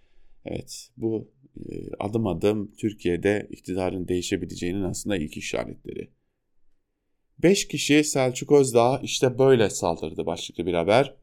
Evet 0.45 0.91
bu 0.97 1.31
adım 1.99 2.27
adım 2.27 2.73
Türkiye'de 2.79 3.47
iktidarın 3.51 4.09
değişebileceğinin 4.09 4.83
aslında 4.83 5.17
ilk 5.17 5.37
işaretleri. 5.37 6.11
5 7.39 7.69
kişi 7.69 8.05
Selçuk 8.05 8.53
Özdağ 8.53 9.01
işte 9.03 9.39
böyle 9.39 9.71
saldırdı 9.71 10.27
başlıklı 10.27 10.67
bir 10.67 10.75
haber. 10.75 11.15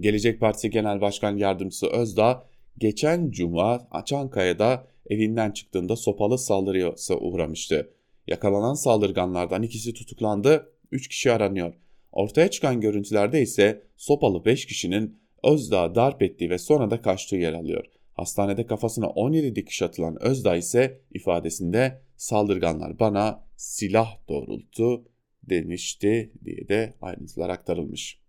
Gelecek 0.00 0.40
Partisi 0.40 0.70
Genel 0.70 1.00
Başkan 1.00 1.36
Yardımcısı 1.36 1.86
Özdağ 1.86 2.46
geçen 2.78 3.30
cuma 3.30 3.88
Çankaya'da 4.06 4.86
evinden 5.10 5.50
çıktığında 5.50 5.96
sopalı 5.96 6.38
saldırıya 6.38 6.94
uğramıştı. 7.20 7.92
Yakalanan 8.26 8.74
saldırganlardan 8.74 9.62
ikisi 9.62 9.94
tutuklandı, 9.94 10.72
3 10.92 11.08
kişi 11.08 11.32
aranıyor. 11.32 11.74
Ortaya 12.12 12.50
çıkan 12.50 12.80
görüntülerde 12.80 13.42
ise 13.42 13.82
sopalı 13.96 14.44
5 14.44 14.66
kişinin 14.66 15.18
Özdağ 15.44 15.94
darp 15.94 16.22
ettiği 16.22 16.50
ve 16.50 16.58
sonra 16.58 16.90
da 16.90 17.02
kaçtığı 17.02 17.36
yer 17.36 17.52
alıyor. 17.52 17.84
Hastanede 18.16 18.66
kafasına 18.66 19.06
17 19.06 19.56
dikiş 19.56 19.82
atılan 19.82 20.22
Özdağ 20.22 20.56
ise 20.56 21.00
ifadesinde 21.14 22.02
saldırganlar 22.16 22.98
bana 22.98 23.44
silah 23.56 24.16
doğrulttu 24.28 25.04
demişti 25.42 26.32
diye 26.44 26.68
de 26.68 26.94
ayrıntılar 27.02 27.48
aktarılmış. 27.48 28.20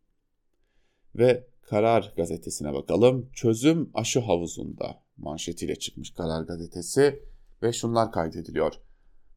Ve 1.16 1.48
Karar 1.62 2.14
gazetesine 2.18 2.74
bakalım. 2.74 3.30
Çözüm 3.34 3.90
aşı 3.94 4.20
havuzunda 4.20 5.02
manşetiyle 5.18 5.76
çıkmış 5.76 6.12
Karar 6.12 6.44
gazetesi 6.44 7.24
ve 7.64 7.74
şunlar 7.74 8.12
kaydediliyor. 8.12 8.74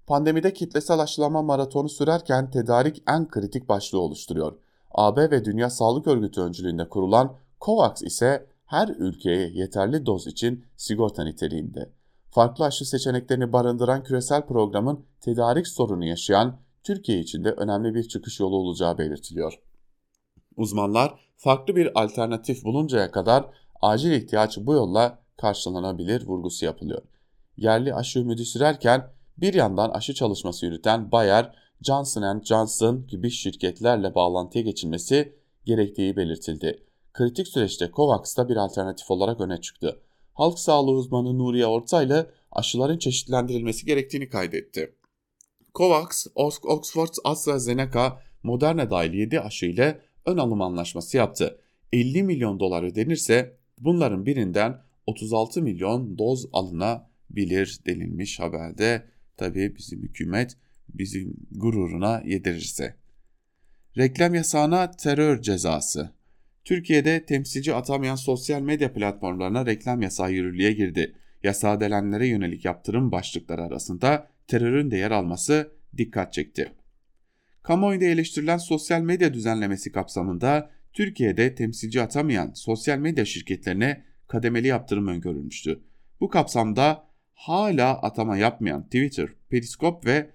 Pandemide 0.06 0.52
kitlesel 0.52 0.98
aşılama 0.98 1.42
maratonu 1.42 1.88
sürerken 1.88 2.50
tedarik 2.50 3.02
en 3.08 3.28
kritik 3.28 3.68
başlığı 3.68 4.00
oluşturuyor. 4.00 4.58
AB 4.90 5.30
ve 5.30 5.44
Dünya 5.44 5.70
Sağlık 5.70 6.06
Örgütü 6.06 6.40
öncülüğünde 6.40 6.88
kurulan 6.88 7.36
COVAX 7.60 8.02
ise 8.02 8.46
her 8.70 8.88
ülkeye 8.88 9.48
yeterli 9.48 10.06
doz 10.06 10.26
için 10.26 10.64
sigorta 10.76 11.24
niteliğinde. 11.24 11.92
Farklı 12.30 12.64
aşı 12.64 12.84
seçeneklerini 12.84 13.52
barındıran 13.52 14.04
küresel 14.04 14.46
programın 14.46 15.04
tedarik 15.20 15.66
sorunu 15.66 16.04
yaşayan 16.04 16.60
Türkiye 16.84 17.18
için 17.20 17.44
de 17.44 17.50
önemli 17.50 17.94
bir 17.94 18.08
çıkış 18.08 18.40
yolu 18.40 18.56
olacağı 18.56 18.98
belirtiliyor. 18.98 19.60
Uzmanlar 20.56 21.14
farklı 21.36 21.76
bir 21.76 22.02
alternatif 22.02 22.64
buluncaya 22.64 23.10
kadar 23.10 23.44
acil 23.80 24.12
ihtiyaç 24.12 24.58
bu 24.58 24.74
yolla 24.74 25.18
karşılanabilir 25.36 26.26
vurgusu 26.26 26.64
yapılıyor. 26.64 27.02
Yerli 27.56 27.94
aşı 27.94 28.18
ümidi 28.18 28.44
sürerken 28.44 29.10
bir 29.38 29.54
yandan 29.54 29.90
aşı 29.90 30.14
çalışması 30.14 30.66
yürüten 30.66 31.12
Bayer, 31.12 31.54
Johnson 31.82 32.42
Johnson 32.44 33.06
gibi 33.06 33.30
şirketlerle 33.30 34.14
bağlantıya 34.14 34.64
geçilmesi 34.64 35.36
gerektiği 35.64 36.16
belirtildi. 36.16 36.89
Kritik 37.12 37.48
süreçte 37.48 37.90
COVAX 37.96 38.36
da 38.36 38.48
bir 38.48 38.56
alternatif 38.56 39.10
olarak 39.10 39.40
öne 39.40 39.60
çıktı. 39.60 40.00
Halk 40.34 40.58
sağlığı 40.58 40.90
uzmanı 40.90 41.38
Nuriye 41.38 41.66
Ortaylı 41.66 42.30
aşıların 42.52 42.98
çeşitlendirilmesi 42.98 43.86
gerektiğini 43.86 44.28
kaydetti. 44.28 44.94
COVAX, 45.74 46.26
Oxford 46.64 47.14
AstraZeneca, 47.24 48.18
Moderna 48.42 48.90
dahil 48.90 49.12
7 49.12 49.40
aşı 49.40 49.66
ile 49.66 50.00
ön 50.26 50.36
alım 50.36 50.62
anlaşması 50.62 51.16
yaptı. 51.16 51.60
50 51.92 52.22
milyon 52.22 52.60
dolar 52.60 52.82
ödenirse 52.82 53.56
bunların 53.78 54.26
birinden 54.26 54.82
36 55.06 55.62
milyon 55.62 56.18
doz 56.18 56.46
alınabilir 56.52 57.80
denilmiş 57.86 58.40
haberde. 58.40 59.06
Tabii 59.36 59.76
bizim 59.76 60.02
hükümet 60.02 60.56
bizim 60.88 61.36
gururuna 61.50 62.22
yedirirse. 62.24 62.96
Reklam 63.96 64.34
yasağına 64.34 64.90
terör 64.90 65.42
cezası. 65.42 66.19
Türkiye'de 66.64 67.24
temsilci 67.24 67.74
atamayan 67.74 68.16
sosyal 68.16 68.62
medya 68.62 68.92
platformlarına 68.92 69.66
reklam 69.66 70.02
yasağı 70.02 70.32
yürürlüğe 70.32 70.72
girdi. 70.72 71.14
Yasağa 71.42 71.80
delenlere 71.80 72.26
yönelik 72.26 72.64
yaptırım 72.64 73.12
başlıkları 73.12 73.62
arasında 73.62 74.30
terörün 74.46 74.90
de 74.90 74.96
yer 74.96 75.10
alması 75.10 75.72
dikkat 75.96 76.32
çekti. 76.32 76.72
Kamuoyunda 77.62 78.04
eleştirilen 78.04 78.58
sosyal 78.58 79.00
medya 79.00 79.34
düzenlemesi 79.34 79.92
kapsamında 79.92 80.70
Türkiye'de 80.92 81.54
temsilci 81.54 82.02
atamayan 82.02 82.52
sosyal 82.54 82.98
medya 82.98 83.24
şirketlerine 83.24 84.04
kademeli 84.28 84.66
yaptırım 84.66 85.06
öngörülmüştü. 85.06 85.80
Bu 86.20 86.28
kapsamda 86.28 87.06
hala 87.34 88.02
atama 88.02 88.36
yapmayan 88.36 88.84
Twitter, 88.84 89.28
Periscope 89.48 90.10
ve 90.10 90.30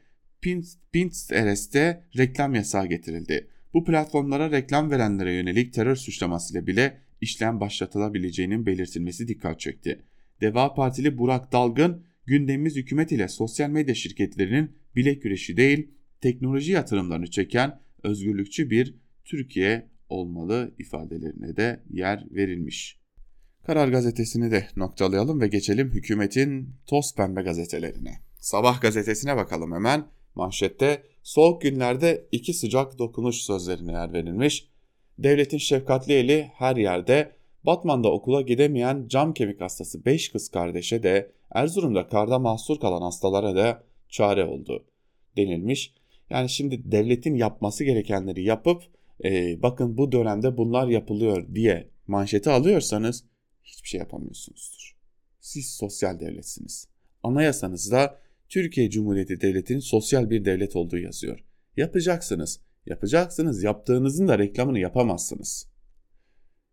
Pinterest'te 0.91 2.03
reklam 2.17 2.55
yasağı 2.55 2.85
getirildi. 2.85 3.47
Bu 3.75 3.83
platformlara 3.83 4.51
reklam 4.51 4.91
verenlere 4.91 5.33
yönelik 5.33 5.73
terör 5.73 5.95
suçlamasıyla 5.95 6.67
bile 6.67 7.01
işlem 7.21 7.59
başlatılabileceğinin 7.59 8.65
belirtilmesi 8.65 9.27
dikkat 9.27 9.59
çekti. 9.59 10.01
Deva 10.41 10.73
Partili 10.73 11.17
Burak 11.17 11.51
Dalgın, 11.51 12.03
gündemimiz 12.25 12.75
hükümet 12.75 13.11
ile 13.11 13.27
sosyal 13.27 13.69
medya 13.69 13.95
şirketlerinin 13.95 14.71
bilek 14.95 15.23
güreşi 15.23 15.57
değil, 15.57 15.91
teknoloji 16.21 16.71
yatırımlarını 16.71 17.29
çeken 17.29 17.79
özgürlükçü 18.03 18.69
bir 18.69 18.95
Türkiye 19.25 19.89
olmalı 20.09 20.75
ifadelerine 20.79 21.55
de 21.55 21.83
yer 21.89 22.25
verilmiş. 22.31 22.99
Karar 23.65 23.87
gazetesini 23.87 24.51
de 24.51 24.67
noktalayalım 24.75 25.41
ve 25.41 25.47
geçelim 25.47 25.91
hükümetin 25.91 26.75
toz 26.87 27.15
pembe 27.15 27.41
gazetelerine. 27.41 28.13
Sabah 28.39 28.81
gazetesine 28.81 29.35
bakalım 29.35 29.71
hemen. 29.71 30.14
Manşette 30.35 31.03
soğuk 31.23 31.61
günlerde 31.61 32.27
iki 32.31 32.53
sıcak 32.53 32.99
dokunuş 32.99 33.35
sözlerine 33.35 33.91
yer 33.91 34.13
verilmiş. 34.13 34.67
Devletin 35.19 35.57
şefkatli 35.57 36.13
eli 36.13 36.51
her 36.53 36.75
yerde 36.75 37.31
Batman'da 37.63 38.11
okula 38.11 38.41
gidemeyen 38.41 39.07
cam 39.07 39.33
kemik 39.33 39.61
hastası 39.61 40.05
5 40.05 40.31
kız 40.31 40.49
kardeşe 40.49 41.03
de 41.03 41.31
Erzurum'da 41.51 42.07
karda 42.07 42.39
mahsur 42.39 42.79
kalan 42.79 43.01
hastalara 43.01 43.55
da 43.55 43.83
çare 44.09 44.45
oldu 44.45 44.85
denilmiş. 45.37 45.93
Yani 46.29 46.49
şimdi 46.49 46.91
devletin 46.91 47.35
yapması 47.35 47.83
gerekenleri 47.83 48.43
yapıp 48.43 48.83
e, 49.23 49.61
bakın 49.61 49.97
bu 49.97 50.11
dönemde 50.11 50.57
bunlar 50.57 50.87
yapılıyor 50.87 51.55
diye 51.55 51.89
manşeti 52.07 52.49
alıyorsanız 52.49 53.25
hiçbir 53.63 53.87
şey 53.89 53.99
yapamıyorsunuzdur. 53.99 54.95
Siz 55.39 55.75
sosyal 55.75 56.19
devletsiniz. 56.19 56.87
Anayasanızda 57.23 58.24
Türkiye 58.49 58.89
Cumhuriyeti 58.89 59.41
Devleti'nin 59.41 59.79
sosyal 59.79 60.29
bir 60.29 60.45
devlet 60.45 60.75
olduğu 60.75 60.97
yazıyor. 60.97 61.39
Yapacaksınız. 61.77 62.59
Yapacaksınız. 62.85 63.63
Yaptığınızın 63.63 64.27
da 64.27 64.39
reklamını 64.39 64.79
yapamazsınız. 64.79 65.67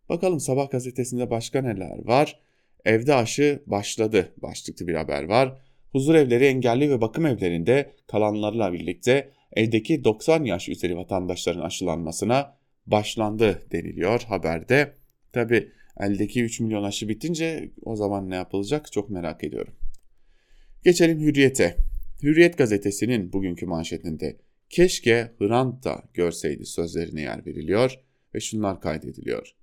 Bakalım 0.09 0.41
Sabah 0.41 0.71
gazetesinde 0.71 1.31
başka 1.31 1.63
neler 1.63 2.05
var? 2.05 2.41
Evde 2.85 3.15
aşı 3.15 3.63
başladı 3.67 4.33
başlıklı 4.37 4.89
bir 4.89 4.95
haber 4.95 5.23
var. 5.25 5.59
Huzur 5.93 6.15
evleri 6.15 6.45
engelli 6.45 6.91
ve 6.91 7.01
bakım 7.01 7.27
evlerinde 7.27 7.91
kalanlarla 8.07 8.73
birlikte 8.73 9.31
evdeki 9.53 10.05
90 10.05 10.45
yaş 10.45 10.69
üzeri 10.69 10.97
vatandaşların 10.97 11.61
aşılanmasına 11.61 12.57
başlandı 12.87 13.63
deniliyor 13.73 14.23
haberde. 14.23 14.95
Tabi 15.33 15.73
eldeki 16.01 16.43
3 16.43 16.61
milyon 16.61 16.83
aşı 16.83 17.09
bitince 17.09 17.71
o 17.83 17.97
zaman 17.97 18.31
ne 18.31 18.35
yapılacak 18.35 18.93
çok 18.93 19.11
merak 19.11 19.45
ediyorum. 19.45 19.75
Geçelim 20.85 21.21
Hürriyet'e. 21.21 21.77
Hürriyet 22.23 22.59
gazetesinin 22.59 23.33
bugünkü 23.33 23.67
manşetinde 23.67 24.37
keşke 24.71 25.33
Hrant 25.39 25.85
da 25.85 26.03
görseydi 26.15 26.67
sözlerine 26.67 27.21
yer 27.21 27.47
veriliyor 27.47 28.01
ve 28.35 28.41
şunlar 28.41 28.81
kaydediliyor. 28.81 29.55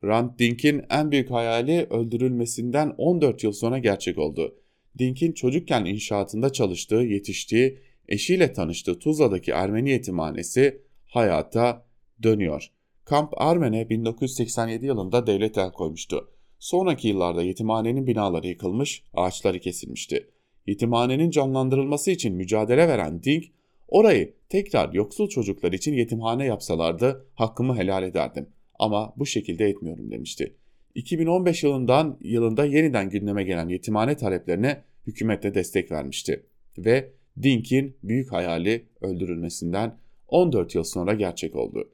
Hrant 0.00 0.38
Dink'in 0.38 0.82
en 0.90 1.10
büyük 1.10 1.30
hayali 1.30 1.86
öldürülmesinden 1.90 2.94
14 2.98 3.44
yıl 3.44 3.52
sonra 3.52 3.78
gerçek 3.78 4.18
oldu. 4.18 4.58
Dink'in 4.98 5.32
çocukken 5.32 5.84
inşaatında 5.84 6.52
çalıştığı, 6.52 7.02
yetiştiği, 7.02 7.78
eşiyle 8.08 8.52
tanıştığı 8.52 8.98
Tuzla'daki 8.98 9.50
Ermeni 9.50 9.90
yetimhanesi 9.90 10.82
hayata 11.06 11.86
dönüyor. 12.22 12.66
Kamp 13.04 13.32
Armen'e 13.36 13.90
1987 13.90 14.86
yılında 14.86 15.26
devlet 15.26 15.58
el 15.58 15.72
koymuştu. 15.72 16.30
Sonraki 16.58 17.08
yıllarda 17.08 17.42
yetimhanenin 17.42 18.06
binaları 18.06 18.46
yıkılmış, 18.46 19.04
ağaçları 19.14 19.60
kesilmişti. 19.60 20.28
Yetimhanenin 20.66 21.30
canlandırılması 21.30 22.10
için 22.10 22.36
mücadele 22.36 22.88
veren 22.88 23.22
Dink, 23.22 23.44
orayı 23.88 24.34
tekrar 24.48 24.92
yoksul 24.92 25.28
çocuklar 25.28 25.72
için 25.72 25.92
yetimhane 25.92 26.44
yapsalardı 26.44 27.26
hakkımı 27.34 27.76
helal 27.76 28.02
ederdim 28.02 28.48
ama 28.78 29.14
bu 29.16 29.26
şekilde 29.26 29.66
etmiyorum 29.66 30.10
demişti. 30.10 30.56
2015 30.94 31.62
yılından 31.62 32.18
yılında 32.20 32.64
yeniden 32.64 33.10
gündeme 33.10 33.44
gelen 33.44 33.68
yetimhane 33.68 34.16
taleplerine 34.16 34.82
hükümette 35.06 35.54
destek 35.54 35.90
vermişti 35.90 36.46
ve 36.78 37.12
Dink'in 37.42 37.96
büyük 38.02 38.32
hayali 38.32 38.86
öldürülmesinden 39.00 39.98
14 40.28 40.74
yıl 40.74 40.84
sonra 40.84 41.14
gerçek 41.14 41.56
oldu. 41.56 41.92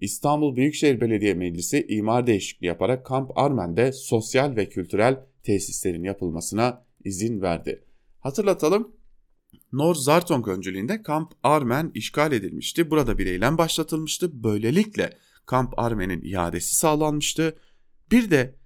İstanbul 0.00 0.56
Büyükşehir 0.56 1.00
Belediye 1.00 1.34
Meclisi 1.34 1.86
imar 1.88 2.26
değişikliği 2.26 2.66
yaparak 2.66 3.06
Kamp 3.06 3.38
Armen'de 3.38 3.92
sosyal 3.92 4.56
ve 4.56 4.68
kültürel 4.68 5.20
tesislerin 5.42 6.04
yapılmasına 6.04 6.84
izin 7.04 7.42
verdi. 7.42 7.84
Hatırlatalım 8.26 8.96
Nor 9.72 9.94
Zartong 9.94 10.48
öncülüğünde 10.48 11.02
Kamp 11.02 11.32
Armen 11.42 11.90
işgal 11.94 12.32
edilmişti. 12.32 12.90
Burada 12.90 13.18
bir 13.18 13.26
eylem 13.26 13.58
başlatılmıştı. 13.58 14.44
Böylelikle 14.44 15.18
Kamp 15.46 15.78
Armen'in 15.78 16.22
iadesi 16.22 16.76
sağlanmıştı. 16.76 17.58
Bir 18.10 18.30
de 18.30 18.56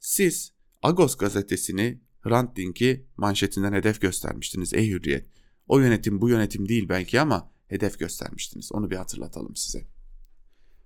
siz 0.00 0.52
Agos 0.82 1.16
gazetesini 1.16 2.00
Hrant 2.20 2.56
Dink'i 2.56 3.06
manşetinden 3.16 3.72
hedef 3.72 4.00
göstermiştiniz 4.00 4.74
ey 4.74 4.88
hürriyet. 4.88 5.26
O 5.68 5.78
yönetim 5.78 6.20
bu 6.20 6.28
yönetim 6.28 6.68
değil 6.68 6.88
belki 6.88 7.20
ama 7.20 7.50
hedef 7.66 7.98
göstermiştiniz. 7.98 8.72
Onu 8.72 8.90
bir 8.90 8.96
hatırlatalım 8.96 9.56
size. 9.56 9.86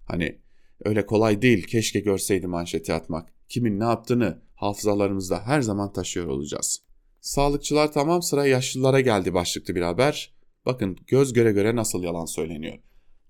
Hani 0.06 0.40
öyle 0.84 1.06
kolay 1.06 1.42
değil 1.42 1.66
keşke 1.66 2.00
görseydi 2.00 2.46
manşeti 2.46 2.92
atmak. 2.92 3.32
Kimin 3.48 3.80
ne 3.80 3.84
yaptığını 3.84 4.42
hafızalarımızda 4.54 5.46
her 5.46 5.62
zaman 5.62 5.92
taşıyor 5.92 6.26
olacağız. 6.26 6.87
Sağlıkçılar 7.20 7.92
tamam 7.92 8.22
sıra 8.22 8.46
yaşlılara 8.46 9.00
geldi 9.00 9.34
başlıklı 9.34 9.74
bir 9.74 9.82
haber. 9.82 10.32
Bakın 10.66 10.98
göz 11.06 11.32
göre 11.32 11.52
göre 11.52 11.76
nasıl 11.76 12.02
yalan 12.02 12.24
söyleniyor. 12.24 12.78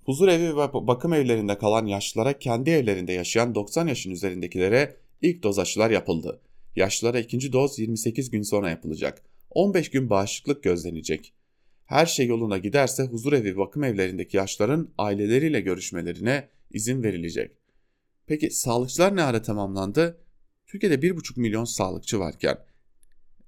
Huzur 0.04 0.28
evi 0.28 0.56
ve 0.56 0.72
bakım 0.72 1.12
evlerinde 1.12 1.58
kalan 1.58 1.86
yaşlılara 1.86 2.38
kendi 2.38 2.70
evlerinde 2.70 3.12
yaşayan 3.12 3.54
90 3.54 3.86
yaşın 3.86 4.10
üzerindekilere 4.10 4.96
ilk 5.22 5.42
doz 5.42 5.58
aşılar 5.58 5.90
yapıldı. 5.90 6.40
Yaşlılara 6.76 7.20
ikinci 7.20 7.52
doz 7.52 7.78
28 7.78 8.30
gün 8.30 8.42
sonra 8.42 8.70
yapılacak. 8.70 9.22
15 9.50 9.90
gün 9.90 10.10
bağışıklık 10.10 10.62
gözlenecek. 10.62 11.32
Her 11.84 12.06
şey 12.06 12.26
yoluna 12.26 12.58
giderse 12.58 13.02
huzur 13.02 13.32
evi 13.32 13.56
bakım 13.56 13.84
evlerindeki 13.84 14.36
yaşların 14.36 14.88
aileleriyle 14.98 15.60
görüşmelerine 15.60 16.48
izin 16.70 17.02
verilecek. 17.02 17.50
Peki 18.26 18.50
sağlıkçılar 18.50 19.16
ne 19.16 19.22
ara 19.22 19.42
tamamlandı? 19.42 20.18
Türkiye'de 20.66 20.94
1,5 21.06 21.40
milyon 21.40 21.64
sağlıkçı 21.64 22.18
varken 22.18 22.58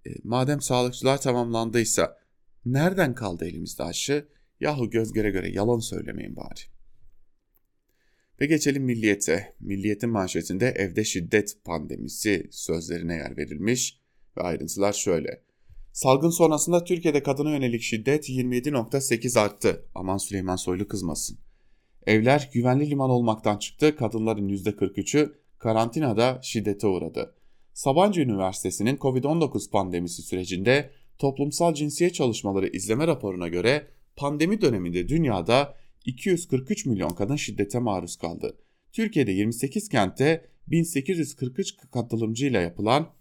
e, 0.06 0.10
madem 0.24 0.60
sağlıkçılar 0.60 1.20
tamamlandıysa 1.20 2.18
nereden 2.64 3.14
kaldı 3.14 3.44
elimizde 3.44 3.82
aşı? 3.82 4.28
Yahu 4.60 4.90
göz 4.90 5.12
göre 5.12 5.30
göre 5.30 5.50
yalan 5.50 5.78
söylemeyin 5.78 6.36
bari. 6.36 6.60
Ve 8.40 8.46
geçelim 8.46 8.84
milliyete. 8.84 9.54
Milliyetin 9.60 10.10
manşetinde 10.10 10.68
evde 10.68 11.04
şiddet 11.04 11.64
pandemisi 11.64 12.48
sözlerine 12.50 13.14
yer 13.14 13.36
verilmiş 13.36 14.00
ve 14.36 14.42
ayrıntılar 14.42 14.92
şöyle. 14.92 15.42
Salgın 15.92 16.30
sonrasında 16.30 16.84
Türkiye'de 16.84 17.22
kadına 17.22 17.50
yönelik 17.50 17.82
şiddet 17.82 18.28
27.8 18.28 19.40
arttı. 19.40 19.84
Aman 19.94 20.18
Süleyman 20.18 20.56
Soylu 20.56 20.88
kızmasın. 20.88 21.38
Evler 22.06 22.50
güvenli 22.54 22.90
liman 22.90 23.10
olmaktan 23.10 23.56
çıktı. 23.56 23.96
Kadınların 23.96 24.48
%43'ü 24.48 25.34
karantinada 25.58 26.40
şiddete 26.42 26.86
uğradı. 26.86 27.34
Sabancı 27.80 28.20
Üniversitesi'nin 28.20 28.96
COVID-19 28.96 29.70
pandemisi 29.70 30.22
sürecinde 30.22 30.90
toplumsal 31.18 31.74
cinsiyet 31.74 32.14
çalışmaları 32.14 32.68
izleme 32.68 33.06
raporuna 33.06 33.48
göre 33.48 33.86
pandemi 34.16 34.60
döneminde 34.60 35.08
dünyada 35.08 35.76
243 36.04 36.86
milyon 36.86 37.08
kadın 37.08 37.36
şiddete 37.36 37.78
maruz 37.78 38.16
kaldı. 38.16 38.58
Türkiye'de 38.92 39.32
28 39.32 39.88
kentte 39.88 40.44
1843 40.66 41.76
katılımcıyla 41.92 42.60
yapılan 42.60 43.12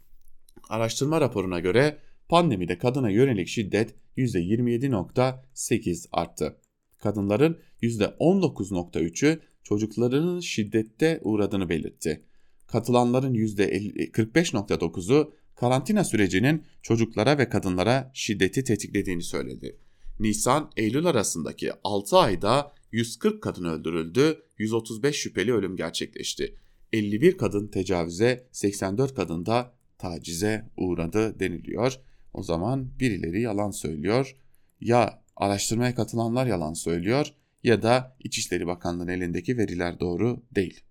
araştırma 0.70 1.22
raporuna 1.22 1.60
göre 1.60 1.98
pandemide 2.30 2.78
kadına 2.78 3.10
yönelik 3.10 3.48
şiddet 3.48 3.96
%27.8 4.18 6.08
arttı. 6.12 6.58
Kadınların 6.98 7.60
%19.3'ü 7.82 9.40
çocuklarının 9.64 10.40
şiddette 10.40 11.20
uğradığını 11.24 11.70
belirtti. 11.70 12.29
Katılanların 12.72 13.34
%45.9'u 13.34 15.34
karantina 15.56 16.04
sürecinin 16.04 16.64
çocuklara 16.82 17.38
ve 17.38 17.50
kadınlara 17.50 18.12
şiddeti 18.14 18.64
tetiklediğini 18.64 19.24
söyledi. 19.24 19.78
Nisan-Eylül 20.20 21.06
arasındaki 21.06 21.72
6 21.84 22.18
ayda 22.18 22.72
140 22.92 23.44
kadın 23.44 23.64
öldürüldü, 23.64 24.44
135 24.58 25.16
şüpheli 25.16 25.54
ölüm 25.54 25.76
gerçekleşti. 25.76 26.56
51 26.94 27.38
kadın 27.38 27.68
tecavüze, 27.68 28.48
84 28.52 29.16
kadın 29.16 29.46
da 29.46 29.74
tacize 29.98 30.70
uğradı 30.78 31.40
deniliyor. 31.40 32.00
O 32.34 32.44
zaman 32.44 33.00
birileri 33.00 33.42
yalan 33.42 33.72
söylüyor. 33.72 34.36
Ya 34.82 35.24
araştırmaya 35.36 35.96
katılanlar 35.96 36.46
yalan 36.46 36.74
söylüyor 36.74 37.34
ya 37.64 37.82
da 37.82 38.18
İçişleri 38.20 38.68
Bakanlığı'nın 38.68 39.12
elindeki 39.12 39.58
veriler 39.58 40.00
doğru 40.00 40.44
değil. 40.56 40.82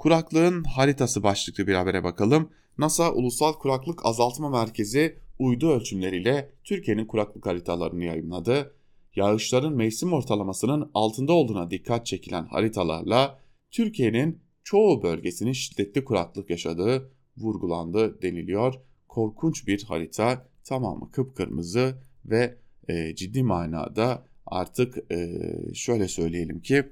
Kuraklığın 0.00 0.64
haritası 0.64 1.22
başlıklı 1.22 1.66
bir 1.66 1.74
habere 1.74 2.04
bakalım. 2.04 2.50
NASA 2.78 3.12
Ulusal 3.12 3.52
Kuraklık 3.52 4.06
Azaltma 4.06 4.50
Merkezi 4.50 5.18
uydu 5.38 5.70
ölçümleriyle 5.70 6.50
Türkiye'nin 6.64 7.06
kuraklık 7.06 7.46
haritalarını 7.46 8.04
yayınladı. 8.04 8.74
Yağışların 9.16 9.76
mevsim 9.76 10.12
ortalamasının 10.12 10.90
altında 10.94 11.32
olduğuna 11.32 11.70
dikkat 11.70 12.06
çekilen 12.06 12.44
haritalarla 12.44 13.40
Türkiye'nin 13.70 14.40
çoğu 14.64 15.02
bölgesinin 15.02 15.52
şiddetli 15.52 16.04
kuraklık 16.04 16.50
yaşadığı 16.50 17.12
vurgulandı 17.36 18.22
deniliyor. 18.22 18.74
Korkunç 19.08 19.66
bir 19.66 19.82
harita 19.82 20.46
tamamı 20.64 21.10
kıpkırmızı 21.10 21.94
ve 22.24 22.58
e, 22.88 23.14
ciddi 23.14 23.42
manada 23.42 24.26
artık 24.46 25.12
e, 25.12 25.40
şöyle 25.74 26.08
söyleyelim 26.08 26.60
ki 26.60 26.84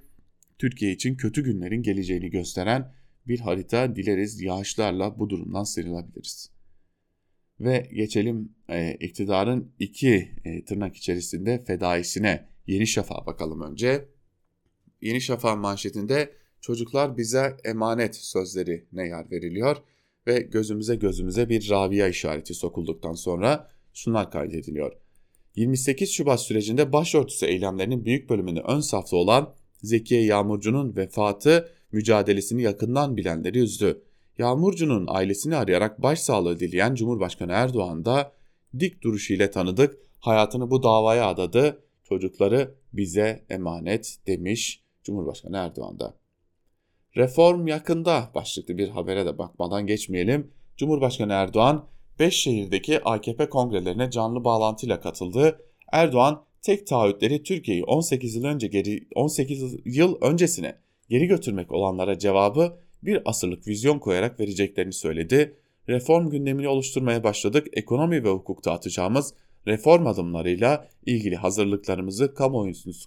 Türkiye 0.58 0.92
için 0.92 1.14
kötü 1.14 1.44
günlerin 1.44 1.82
geleceğini 1.82 2.30
gösteren 2.30 2.97
bir 3.28 3.40
harita 3.40 3.96
dileriz 3.96 4.40
yağışlarla 4.40 5.18
bu 5.18 5.30
durumdan 5.30 5.64
sıyrılabiliriz. 5.64 6.50
Ve 7.60 7.88
geçelim 7.94 8.52
e, 8.68 8.94
iktidarın 8.94 9.72
iki 9.78 10.32
e, 10.44 10.64
tırnak 10.64 10.96
içerisinde 10.96 11.64
fedaisine 11.64 12.48
Yeni 12.66 12.86
Şafak'a 12.86 13.26
bakalım 13.26 13.60
önce. 13.60 14.08
Yeni 15.00 15.20
Şafak 15.20 15.58
manşetinde 15.58 16.32
çocuklar 16.60 17.16
bize 17.16 17.56
emanet 17.64 18.16
sözlerine 18.16 19.06
yer 19.06 19.30
veriliyor 19.30 19.76
ve 20.26 20.38
gözümüze 20.40 20.96
gözümüze 20.96 21.48
bir 21.48 21.70
Rabia 21.70 22.08
işareti 22.08 22.54
sokulduktan 22.54 23.14
sonra 23.14 23.70
şunlar 23.94 24.30
kaydediliyor. 24.30 24.92
28 25.56 26.10
Şubat 26.10 26.40
sürecinde 26.40 26.92
başörtüsü 26.92 27.46
eylemlerinin 27.46 28.04
büyük 28.04 28.30
bölümünde 28.30 28.60
ön 28.60 28.80
safta 28.80 29.16
olan 29.16 29.54
Zekiye 29.82 30.24
Yağmurcu'nun 30.24 30.96
vefatı 30.96 31.72
mücadelesini 31.92 32.62
yakından 32.62 33.16
bilenleri 33.16 33.58
üzdü. 33.58 34.02
Yağmurcu'nun 34.38 35.06
ailesini 35.08 35.56
arayarak 35.56 36.02
başsağlığı 36.02 36.60
dileyen 36.60 36.94
Cumhurbaşkanı 36.94 37.52
Erdoğan 37.52 38.04
da 38.04 38.32
dik 38.78 39.02
duruşu 39.02 39.34
ile 39.34 39.50
tanıdık, 39.50 39.96
hayatını 40.20 40.70
bu 40.70 40.82
davaya 40.82 41.26
adadı, 41.26 41.82
çocukları 42.04 42.74
bize 42.92 43.44
emanet 43.50 44.18
demiş 44.26 44.82
Cumhurbaşkanı 45.02 45.56
Erdoğan 45.56 46.00
da. 46.00 46.14
Reform 47.16 47.66
yakında 47.66 48.30
başlıklı 48.34 48.78
bir 48.78 48.88
habere 48.88 49.26
de 49.26 49.38
bakmadan 49.38 49.86
geçmeyelim. 49.86 50.50
Cumhurbaşkanı 50.76 51.32
Erdoğan 51.32 51.86
5 52.18 52.34
şehirdeki 52.34 53.04
AKP 53.04 53.48
kongrelerine 53.48 54.10
canlı 54.10 54.44
bağlantıyla 54.44 55.00
katıldı. 55.00 55.60
Erdoğan 55.92 56.44
tek 56.62 56.86
taahhütleri 56.86 57.42
Türkiye'yi 57.42 57.84
18 57.84 58.34
yıl 58.34 58.44
önce 58.44 58.66
geri 58.66 59.08
18 59.14 59.76
yıl 59.84 60.16
öncesine 60.20 60.78
geri 61.08 61.26
götürmek 61.26 61.72
olanlara 61.72 62.18
cevabı 62.18 62.78
bir 63.02 63.22
asırlık 63.24 63.66
vizyon 63.66 63.98
koyarak 63.98 64.40
vereceklerini 64.40 64.92
söyledi. 64.92 65.56
Reform 65.88 66.30
gündemini 66.30 66.68
oluşturmaya 66.68 67.24
başladık. 67.24 67.66
Ekonomi 67.72 68.24
ve 68.24 68.28
hukukta 68.28 68.72
atacağımız 68.72 69.34
reform 69.66 70.06
adımlarıyla 70.06 70.88
ilgili 71.06 71.36
hazırlıklarımızı 71.36 72.34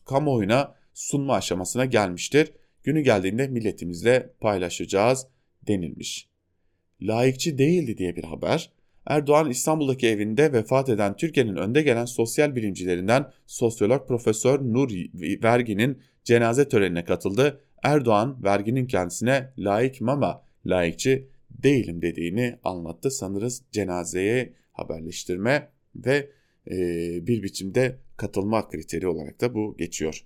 kamuoyuna 0.05 0.75
sunma 0.93 1.33
aşamasına 1.35 1.85
gelmiştir. 1.85 2.51
Günü 2.83 3.01
geldiğinde 3.01 3.47
milletimizle 3.47 4.33
paylaşacağız 4.39 5.27
denilmiş. 5.67 6.27
Layıkçı 7.01 7.57
değildi 7.57 7.97
diye 7.97 8.15
bir 8.15 8.23
haber. 8.23 8.71
Erdoğan 9.05 9.49
İstanbul'daki 9.49 10.07
evinde 10.07 10.53
vefat 10.53 10.89
eden 10.89 11.15
Türkiye'nin 11.15 11.55
önde 11.55 11.81
gelen 11.81 12.05
sosyal 12.05 12.55
bilimcilerinden 12.55 13.31
sosyolog 13.47 14.07
Profesör 14.07 14.59
Nur 14.59 14.91
Vergi'nin 15.43 16.01
cenaze 16.23 16.67
törenine 16.67 17.05
katıldı. 17.05 17.61
Erdoğan 17.83 18.43
verginin 18.43 18.87
kendisine 18.87 19.53
layık 19.57 20.01
ama 20.01 20.43
layıkçı 20.65 21.27
değilim 21.49 22.01
dediğini 22.01 22.59
anlattı. 22.63 23.11
Sanırız 23.11 23.63
cenazeye 23.71 24.53
haberleştirme 24.71 25.69
ve 25.95 26.29
e, 26.67 26.77
bir 27.27 27.43
biçimde 27.43 27.97
katılma 28.17 28.69
kriteri 28.69 29.07
olarak 29.07 29.41
da 29.41 29.53
bu 29.53 29.77
geçiyor. 29.77 30.25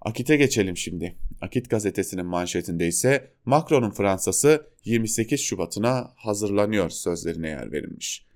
Akit'e 0.00 0.36
geçelim 0.36 0.76
şimdi. 0.76 1.16
Akit 1.40 1.70
gazetesinin 1.70 2.26
manşetinde 2.26 2.86
ise 2.86 3.30
Macron'un 3.44 3.90
Fransa'sı 3.90 4.66
28 4.84 5.40
Şubat'ına 5.40 6.12
hazırlanıyor 6.16 6.90
sözlerine 6.90 7.48
yer 7.48 7.72
verilmiş. 7.72 8.26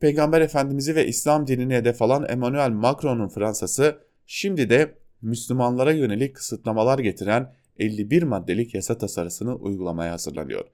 Peygamber 0.00 0.40
Efendimiz'i 0.40 0.94
ve 0.94 1.06
İslam 1.06 1.46
dinini 1.46 1.74
hedef 1.74 2.02
alan 2.02 2.26
Emmanuel 2.28 2.70
Macron'un 2.70 3.28
Fransa'sı 3.28 3.98
şimdi 4.26 4.70
de 4.70 4.94
Müslümanlara 5.22 5.92
yönelik 5.92 6.36
kısıtlamalar 6.36 6.98
getiren 6.98 7.54
51 7.78 8.22
maddelik 8.22 8.74
yasa 8.74 8.98
tasarısını 8.98 9.54
uygulamaya 9.54 10.12
hazırlanıyor. 10.12 10.64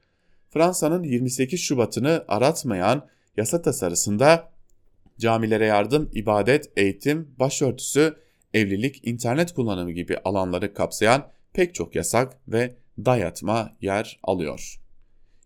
Fransa'nın 0.51 1.03
28 1.03 1.61
Şubat'ını 1.61 2.25
aratmayan 2.29 3.09
yasa 3.37 3.63
tasarısında 3.63 4.53
camilere 5.19 5.67
yardım, 5.67 6.11
ibadet, 6.13 6.71
eğitim, 6.77 7.35
başörtüsü, 7.39 8.17
evlilik, 8.55 9.07
internet 9.07 9.55
kullanımı 9.55 9.93
gibi 9.93 10.19
alanları 10.19 10.75
kapsayan 10.75 11.29
pek 11.53 11.75
çok 11.75 11.95
yasak 11.95 12.39
ve 12.49 12.77
dayatma 12.99 13.77
yer 13.81 14.21
alıyor. 14.23 14.81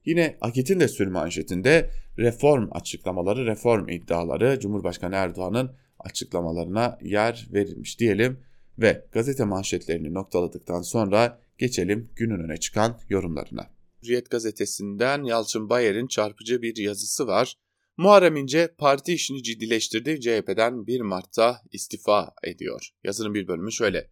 Yine 0.05 0.37
Akit'in 0.41 0.81
de 0.81 0.89
sür 0.89 1.07
manşetinde 1.07 1.91
reform 2.19 2.69
açıklamaları, 2.71 3.47
reform 3.47 3.89
iddiaları 3.89 4.61
Cumhurbaşkanı 4.61 5.15
Erdoğan'ın 5.15 5.73
açıklamalarına 5.99 6.99
yer 7.03 7.49
verilmiş 7.53 8.01
diyelim 8.01 8.41
ve 8.79 9.05
gazete 9.13 9.45
manşetlerini 9.45 10.15
noktaladıktan 10.15 10.83
sonra 10.83 11.39
geçelim 11.59 12.11
günün 12.17 12.45
öne 12.45 12.57
çıkan 12.57 13.01
yorumlarına. 13.09 13.71
Hürriyet 14.03 14.31
gazetesinden 14.31 15.25
Yalçın 15.25 15.71
Bayer'in 15.71 16.07
çarpıcı 16.07 16.63
bir 16.63 16.77
yazısı 16.77 17.27
var. 17.27 17.57
Muharrem 17.97 18.37
İnce 18.37 18.75
parti 18.79 19.13
işini 19.13 19.43
ciddileştirdi. 19.43 20.21
CHP'den 20.21 20.87
1 20.87 21.01
Mart'ta 21.01 21.63
istifa 21.73 22.35
ediyor. 22.45 22.91
Yazının 23.05 23.35
bir 23.35 23.49
bölümü 23.49 23.73
şöyle. 23.73 24.11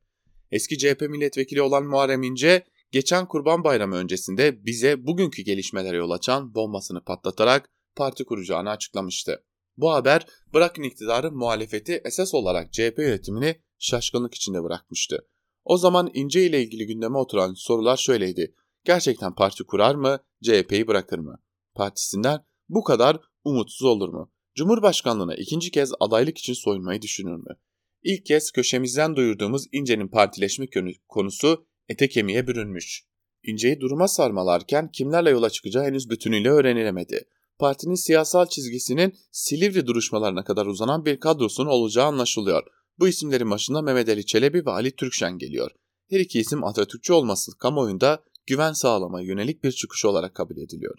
Eski 0.51 0.79
CHP 0.79 1.01
milletvekili 1.01 1.63
olan 1.63 1.85
Muharrem 1.85 2.23
İnce 2.23 2.65
geçen 2.93 3.29
Kurban 3.29 3.65
Bayramı 3.65 3.97
öncesinde 3.97 4.65
bize 4.67 5.07
bugünkü 5.07 5.43
gelişmelere 5.43 5.97
yol 5.97 6.11
açan 6.11 6.55
bombasını 6.55 7.05
patlatarak 7.05 7.71
parti 7.97 8.25
kuracağını 8.25 8.71
açıklamıştı. 8.71 9.45
Bu 9.77 9.93
haber 9.93 10.27
bırakın 10.55 10.83
iktidarı 10.83 11.33
muhalefeti 11.33 12.01
esas 12.05 12.35
olarak 12.35 12.73
CHP 12.73 12.99
yönetimini 12.99 13.61
şaşkınlık 13.79 14.35
içinde 14.35 14.63
bırakmıştı. 14.63 15.29
O 15.67 15.77
zaman 15.77 16.11
İnce 16.15 16.47
ile 16.47 16.63
ilgili 16.63 16.87
gündeme 16.87 17.19
oturan 17.19 17.55
sorular 17.55 17.97
şöyleydi. 17.97 18.55
Gerçekten 18.85 19.35
parti 19.35 19.65
kurar 19.65 19.95
mı, 19.95 20.19
CHP'yi 20.43 20.87
bırakır 20.87 21.19
mı? 21.19 21.39
Partisinden 21.75 22.45
bu 22.69 22.85
kadar 22.85 23.21
umutsuz 23.45 23.87
olur 23.87 24.09
mu? 24.09 24.33
Cumhurbaşkanlığına 24.55 25.35
ikinci 25.35 25.71
kez 25.71 25.93
adaylık 26.01 26.39
için 26.39 26.53
soyunmayı 26.53 27.03
düşünür 27.03 27.37
mü? 27.37 27.57
İlk 28.03 28.27
kez 28.27 28.51
köşemizden 28.51 29.17
duyurduğumuz 29.17 29.67
İnce'nin 29.73 30.09
partileşme 30.09 30.67
konusu 31.09 31.67
ete 31.89 32.09
kemiğe 32.09 32.47
bürünmüş. 32.47 33.05
İnce'yi 33.43 33.81
duruma 33.81 34.09
sarmalarken 34.09 34.91
kimlerle 34.93 35.31
yola 35.31 35.51
çıkacağı 35.51 35.85
henüz 35.85 36.11
bütünüyle 36.11 36.51
öğrenilemedi. 36.51 37.29
Partinin 37.59 37.95
siyasal 37.95 38.47
çizgisinin 38.47 39.15
Silivri 39.31 39.87
duruşmalarına 39.87 40.45
kadar 40.45 40.67
uzanan 40.67 41.05
bir 41.05 41.21
kadrosunun 41.21 41.71
olacağı 41.71 42.07
anlaşılıyor. 42.07 42.63
Bu 42.99 43.09
isimlerin 43.09 43.51
başında 43.51 43.83
Mehmet 43.83 44.09
Ali 44.09 44.27
Çelebi 44.27 44.67
ve 44.67 44.71
Ali 44.71 44.97
Türkşen 44.97 45.39
geliyor. 45.39 45.71
Her 46.11 46.21
iki 46.21 46.41
isim 46.41 46.65
Atatürkçü 46.65 47.13
olması 47.13 47.59
kamuoyunda 47.59 48.25
güven 48.47 48.73
sağlamaya 48.73 49.27
yönelik 49.27 49.65
bir 49.65 49.73
çıkış 49.73 50.05
olarak 50.05 50.35
kabul 50.35 50.57
ediliyor. 50.57 50.99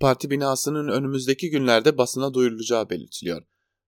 Parti 0.00 0.30
binasının 0.30 0.88
önümüzdeki 0.88 1.50
günlerde 1.50 1.98
basına 1.98 2.34
duyurulacağı 2.34 2.90
belirtiliyor. 2.90 3.42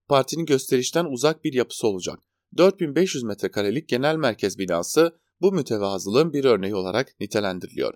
Partinin 0.07 0.45
gösterişten 0.45 1.05
uzak 1.05 1.43
bir 1.43 1.53
yapısı 1.53 1.87
olacak. 1.87 2.19
4500 2.57 3.23
metrekarelik 3.23 3.89
genel 3.89 4.15
merkez 4.15 4.59
binası 4.59 5.19
bu 5.41 5.51
mütevazılığın 5.51 6.33
bir 6.33 6.45
örneği 6.45 6.75
olarak 6.75 7.19
nitelendiriliyor. 7.19 7.93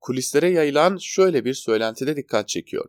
Kulislere 0.00 0.50
yayılan 0.50 0.98
şöyle 1.00 1.44
bir 1.44 1.54
söylentide 1.54 2.16
dikkat 2.16 2.48
çekiyor. 2.48 2.88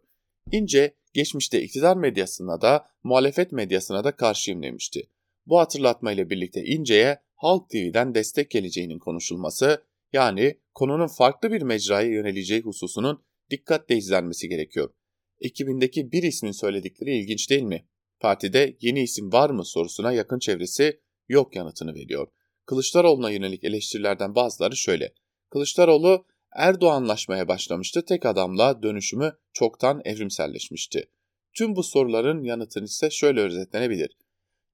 İnce, 0.51 0.95
geçmişte 1.13 1.61
iktidar 1.61 1.97
medyasına 1.97 2.61
da 2.61 2.87
muhalefet 3.03 3.51
medyasına 3.51 4.03
da 4.03 4.11
karşıyım 4.11 4.63
demişti. 4.63 5.09
Bu 5.45 5.59
hatırlatma 5.59 6.11
ile 6.11 6.29
birlikte 6.29 6.63
İnce'ye 6.63 7.19
Halk 7.35 7.69
TV'den 7.69 8.15
destek 8.15 8.51
geleceğinin 8.51 8.99
konuşulması, 8.99 9.83
yani 10.13 10.59
konunun 10.73 11.07
farklı 11.07 11.51
bir 11.51 11.61
mecraya 11.61 12.09
yöneleceği 12.09 12.61
hususunun 12.61 13.23
dikkatle 13.49 13.97
izlenmesi 13.97 14.49
gerekiyor. 14.49 14.93
Ekibindeki 15.39 16.11
bir 16.11 16.23
ismin 16.23 16.51
söyledikleri 16.51 17.17
ilginç 17.17 17.49
değil 17.49 17.63
mi? 17.63 17.87
Partide 18.19 18.77
yeni 18.81 19.01
isim 19.01 19.31
var 19.31 19.49
mı 19.49 19.65
sorusuna 19.65 20.11
yakın 20.11 20.39
çevresi 20.39 20.99
yok 21.29 21.55
yanıtını 21.55 21.93
veriyor. 21.93 22.27
Kılıçdaroğlu'na 22.65 23.31
yönelik 23.31 23.63
eleştirilerden 23.63 24.35
bazıları 24.35 24.75
şöyle. 24.75 25.13
Kılıçdaroğlu 25.49 26.25
Erdoğanlaşmaya 26.55 27.47
başlamıştı. 27.47 28.05
Tek 28.05 28.25
adamla 28.25 28.83
dönüşümü 28.83 29.33
çoktan 29.53 30.01
evrimselleşmişti. 30.05 31.09
Tüm 31.53 31.75
bu 31.75 31.83
soruların 31.83 32.43
yanıtını 32.43 32.85
ise 32.85 33.09
şöyle 33.09 33.41
özetlenebilir. 33.41 34.17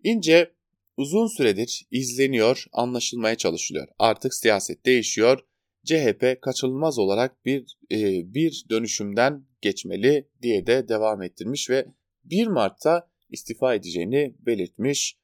İnce 0.04 0.52
uzun 0.98 1.28
süredir 1.28 1.88
izleniyor, 1.92 2.66
anlaşılmaya 2.72 3.36
çalışılıyor. 3.36 3.88
Artık 4.00 4.34
siyaset 4.34 4.86
değişiyor, 4.86 5.40
CHP 5.86 6.42
kaçınılmaz 6.42 7.00
olarak 7.00 7.46
bir 7.46 7.78
e, 7.92 8.34
bir 8.34 8.66
dönüşümden 8.70 9.46
geçmeli 9.62 10.30
diye 10.42 10.68
de 10.68 10.88
devam 10.88 11.22
ettirmiş 11.22 11.70
ve 11.70 11.86
1 12.24 12.48
Mart'ta 12.48 13.10
istifa 13.30 13.76
edeceğini 13.76 14.36
belirtmiş 14.40 15.18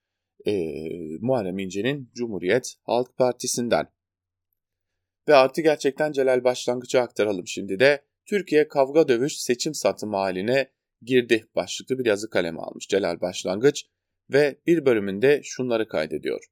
e, 0.47 0.53
Muharrem 1.21 1.60
İnce'nin 1.60 2.12
Cumhuriyet 2.15 2.75
Halk 2.84 3.17
Partisi'nden. 3.17 3.88
Ve 5.27 5.36
artı 5.36 5.62
gerçekten 5.62 6.12
Celal 6.12 6.43
Başlangıç'a 6.43 7.01
aktaralım 7.01 7.47
şimdi 7.47 7.80
de. 7.80 8.08
Türkiye 8.25 8.67
kavga 8.67 9.08
dövüş 9.08 9.38
seçim 9.38 9.73
satım 9.73 10.13
haline 10.13 10.71
girdi 11.01 11.47
başlıklı 11.56 11.99
bir 11.99 12.06
yazı 12.06 12.30
kaleme 12.30 12.60
almış 12.60 12.88
Celal 12.88 13.21
Başlangıç 13.21 13.86
ve 14.29 14.55
bir 14.67 14.85
bölümünde 14.85 15.41
şunları 15.43 15.87
kaydediyor. 15.87 16.45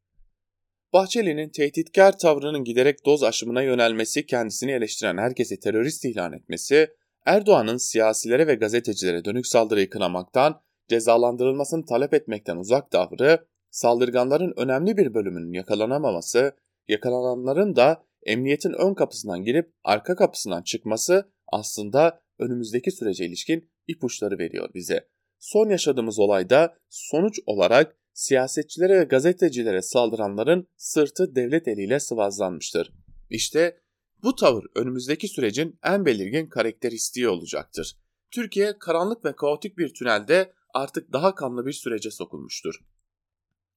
Bahçeli'nin 0.94 1.50
tehditkar 1.50 2.18
tavrının 2.18 2.64
giderek 2.64 3.06
doz 3.06 3.24
aşımına 3.24 3.62
yönelmesi, 3.62 4.26
kendisini 4.26 4.72
eleştiren 4.72 5.18
herkesi 5.18 5.60
terörist 5.60 6.06
ilan 6.06 6.34
etmesi, 6.34 6.88
Erdoğan'ın 7.26 7.78
siyasilere 7.78 8.48
ve 8.48 8.56
gazetecilere 8.56 9.26
dönük 9.26 9.48
saldırıyı 9.48 9.90
kınamaktan, 9.90 10.62
cezalandırılmasını 10.88 11.86
talep 11.86 12.14
etmekten 12.14 12.58
uzak 12.58 12.92
tavrı, 12.92 13.48
saldırganların 13.72 14.54
önemli 14.58 14.98
bir 14.98 15.14
bölümünün 15.14 15.54
yakalanamaması, 15.54 16.56
yakalananların 16.88 17.76
da 17.76 18.04
emniyetin 18.24 18.74
ön 18.74 18.94
kapısından 18.94 19.44
girip 19.44 19.74
arka 19.84 20.16
kapısından 20.16 20.62
çıkması 20.62 21.32
aslında 21.48 22.22
önümüzdeki 22.40 22.92
sürece 22.92 23.26
ilişkin 23.26 23.70
ipuçları 23.88 24.38
veriyor 24.38 24.70
bize. 24.74 25.08
Son 25.46 25.70
yaşadığımız 25.70 26.20
olayda 26.20 26.78
sonuç 26.90 27.40
olarak 27.46 27.98
siyasetçilere 28.14 29.00
ve 29.00 29.04
gazetecilere 29.04 29.82
saldıranların 29.82 30.68
sırtı 30.78 31.36
devlet 31.36 31.68
eliyle 31.68 32.00
sıvazlanmıştır. 32.00 32.92
İşte 33.30 33.80
bu 34.24 34.36
tavır 34.36 34.66
önümüzdeki 34.76 35.28
sürecin 35.28 35.80
en 35.84 36.06
belirgin 36.06 36.48
karakteristiği 36.48 37.30
olacaktır. 37.30 37.98
Türkiye 38.32 38.80
karanlık 38.80 39.26
ve 39.26 39.36
kaotik 39.36 39.78
bir 39.78 39.94
tünelde 39.94 40.54
artık 40.74 41.14
daha 41.14 41.36
kanlı 41.36 41.66
bir 41.66 41.74
sürece 41.74 42.12
sokulmuştur. 42.12 42.76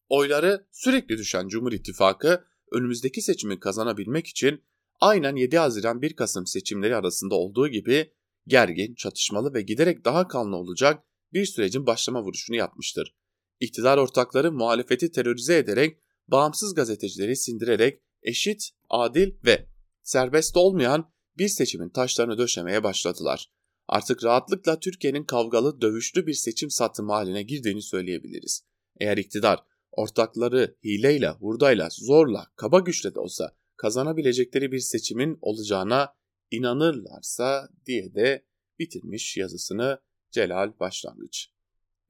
Oyları 0.08 0.66
sürekli 0.72 1.18
düşen 1.18 1.48
Cumhur 1.48 1.72
İttifakı 1.72 2.44
önümüzdeki 2.72 3.22
seçimi 3.22 3.60
kazanabilmek 3.60 4.26
için 4.26 4.64
aynen 5.00 5.36
7 5.36 5.58
Haziran 5.58 6.02
1 6.02 6.16
Kasım 6.16 6.46
seçimleri 6.46 6.96
arasında 6.96 7.34
olduğu 7.34 7.68
gibi 7.68 8.12
gergin, 8.46 8.94
çatışmalı 8.94 9.54
ve 9.54 9.62
giderek 9.62 10.04
daha 10.04 10.28
kanlı 10.28 10.56
olacak 10.56 11.04
bir 11.32 11.44
sürecin 11.44 11.86
başlama 11.86 12.22
vuruşunu 12.22 12.56
yapmıştır. 12.56 13.16
İktidar 13.60 13.98
ortakları 13.98 14.52
muhalefeti 14.52 15.12
terörize 15.12 15.58
ederek, 15.58 15.98
bağımsız 16.28 16.74
gazetecileri 16.74 17.36
sindirerek 17.36 18.02
eşit, 18.22 18.70
adil 18.88 19.32
ve 19.44 19.66
serbest 20.02 20.56
olmayan 20.56 21.12
bir 21.38 21.48
seçimin 21.48 21.88
taşlarını 21.88 22.38
döşemeye 22.38 22.84
başladılar. 22.84 23.52
Artık 23.88 24.24
rahatlıkla 24.24 24.80
Türkiye'nin 24.80 25.24
kavgalı, 25.24 25.80
dövüşlü 25.80 26.26
bir 26.26 26.34
seçim 26.34 26.70
satımı 26.70 27.12
haline 27.12 27.42
girdiğini 27.42 27.82
söyleyebiliriz. 27.82 28.64
Eğer 29.00 29.16
iktidar 29.16 29.64
ortakları 29.90 30.76
hileyle, 30.84 31.28
hurdayla, 31.28 31.88
zorla, 31.90 32.46
kaba 32.56 32.78
güçle 32.78 33.14
de 33.14 33.20
olsa 33.20 33.56
kazanabilecekleri 33.76 34.72
bir 34.72 34.78
seçimin 34.78 35.38
olacağına 35.40 36.14
inanırlarsa 36.50 37.68
diye 37.86 38.14
de 38.14 38.44
bitirmiş 38.78 39.36
yazısını 39.36 39.98
Celal 40.30 40.72
Başlangıç. 40.80 41.48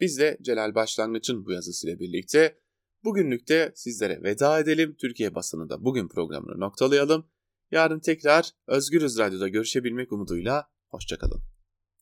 Biz 0.01 0.19
de 0.19 0.39
Celal 0.43 0.75
Başlangıç'ın 0.75 1.45
bu 1.47 1.53
yazısıyla 1.53 1.99
birlikte 1.99 2.59
bugünlükte 3.05 3.73
sizlere 3.75 4.23
veda 4.23 4.59
edelim. 4.59 4.97
Türkiye 5.01 5.35
basınında 5.35 5.85
bugün 5.85 6.09
programını 6.09 6.61
noktalayalım. 6.61 7.27
Yarın 7.71 8.01
tekrar 8.01 8.51
Özgürüz 8.67 9.19
Radyo'da 9.19 9.49
görüşebilmek 9.49 10.13
umuduyla 10.13 10.71
hoşçakalın. 10.89 11.58